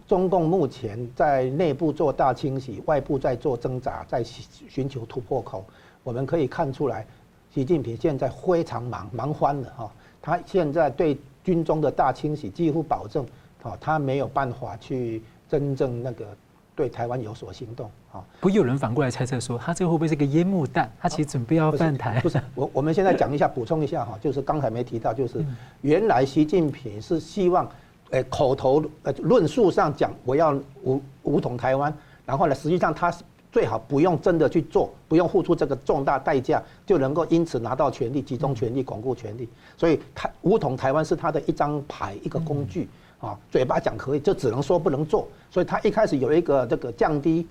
[0.08, 5.66] 中共目前在内部做大清洗，外部在做挣扎，在寻求突破口。
[6.04, 7.06] 我们可以看出来。
[7.52, 9.92] 习近平现在非常忙，忙翻了哈。
[10.22, 13.26] 他现在对军中的大清洗几乎保证，
[13.64, 16.28] 哈，他没有办法去真正那个
[16.76, 18.24] 对台湾有所行动啊。
[18.40, 20.92] 不，有人反过来猜测说，他这会不会是个烟幕弹？
[21.00, 22.20] 他其实准备要犯台。
[22.22, 25.44] 不是，我我们现在讲一下，补充一下哈，就是刚才没提到，就是
[25.82, 27.68] 原来习近平是希望，
[28.12, 30.54] 诶，口头呃论述上讲我要
[30.84, 31.94] 武武统台湾，
[32.26, 33.24] 然后呢，实际上他是。
[33.52, 39.50] 最好不用真的去做，不用付出这个重大代价，就能够因此拿到权力，集中权力，巩固权力。
[39.76, 42.88] 所以，他武统台湾是他的一张牌，一个工具
[43.20, 43.36] 啊。
[43.50, 45.28] 嘴巴讲可以，就只能说不能做。
[45.50, 47.48] 所以他一开始有一个这个降低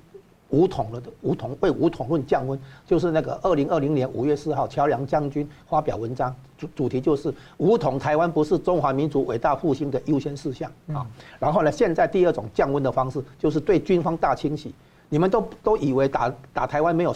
[0.50, 11.06] 武统了的武统为武统论降温，就是那个二零二零年五月四号，乔梁将军发表文章，主主题就是武统台湾不是中华民族伟大复兴的优先事项啊。
[11.38, 14.74] 然后呢，现在第二种降温的方式就是对军方大清洗。
[15.10, 17.14] 你们都都以为打打台湾没有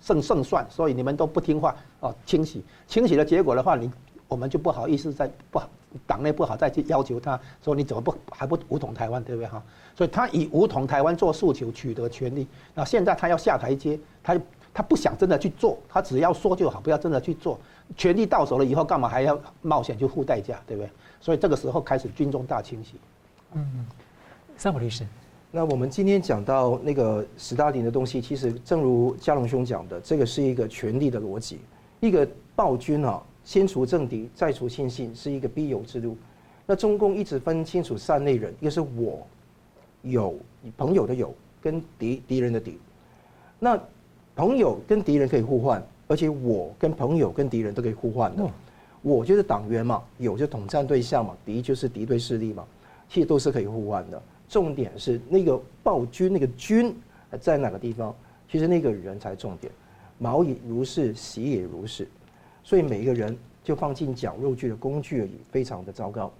[0.00, 3.90] 胜胜算，所以你们都不听话哦，清洗清洗的结果的话，你
[4.28, 5.68] 我们就不好意思再不好
[6.06, 9.62] 党内不好再去要求他说你怎么不还不武统台湾，对不对哈？
[9.96, 14.38] 所以他以武统台湾做诉求取得权力，那现在他要下台阶，他
[14.72, 17.58] 他不想真的去做，他只要说就好，不要真的去做。
[17.96, 20.90] 权力到手了以后，干嘛还要冒险去付代价，对不对？
[21.20, 22.94] 所以这个时候开始军中大清洗。
[23.54, 23.86] 嗯，
[24.56, 25.06] 三浦律师。
[25.50, 31.58] 那我们今天讲到那个史大林的东西，其实正如嘉龙兄讲的，这个是一个权力的逻辑。
[32.00, 36.14] 一个暴君啊，先除政敌，再除亲信，是一个必由之路。
[36.66, 39.26] 那中共一直分清楚三类人，一个是我
[40.02, 40.38] 友
[40.76, 42.78] 朋友的友，跟敌敌人的敌。
[43.58, 43.80] 那
[44.36, 48.46] 朋友跟敌人可以互换，而且我跟朋友跟敌人都可以互换的。
[49.00, 52.66] 我就是党员嘛，友就是统战对象嘛，敌就是敌对势力嘛。
[53.08, 54.22] 其实都是可以互换的。
[54.46, 56.94] 重点是那个暴君，那个君
[57.40, 58.14] 在哪个地方？
[58.46, 59.72] 其实那个人才重点。
[60.18, 62.06] 毛也如是，喜也如是。
[62.68, 66.30] 所以每一个人就放进绞肉机的工具而已，非常的糟糕。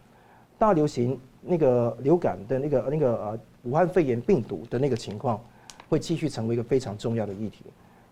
[0.59, 5.41] 大流行那个流感的那个那个呃武汉肺炎病毒的那个情况，
[5.89, 7.61] 会继续成为一个非常重要的议题。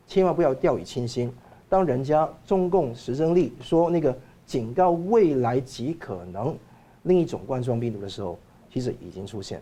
[0.07, 1.31] 千万不要掉以轻心。
[1.69, 6.57] 当人家中共石正丽说那个警告未来极可能
[7.03, 8.39] 另一种冠状病毒的时候，
[8.73, 9.61] 其实已经出现，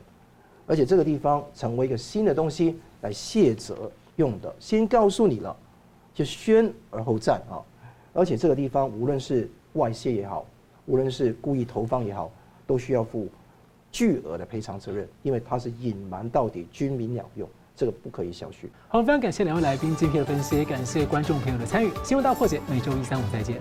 [0.65, 4.55] 而且这个地方成为一个新的东西来卸责用的。
[4.61, 5.57] 先告诉你了，
[6.15, 7.59] 就宣而后战啊！
[8.15, 10.47] 而且这个地方无论是外泄也好，
[10.87, 12.31] 无论是故意投放也好，
[12.67, 13.29] 都需要负
[13.93, 17.47] 巨额的赔偿责任，因为它是隐瞒到底，军民两用。
[17.77, 18.69] 这个不可以小觑。
[18.87, 21.91] 好，非常感谢两位来宾精辟的分析，感谢观众朋友的参与。
[22.05, 23.61] 新闻大破解，每周一、三、五再见。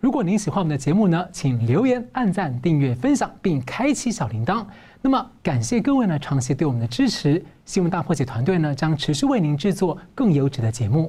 [0.00, 4.64] 如果您喜欢我们的节目呢，请留言、按赞、订阅、分享，并开启小铃铛。
[5.00, 7.42] 那么，感谢各位呢长期对我们的支持。
[7.64, 11.06] 新闻大破解团队呢将持续为您制作更优质的节目。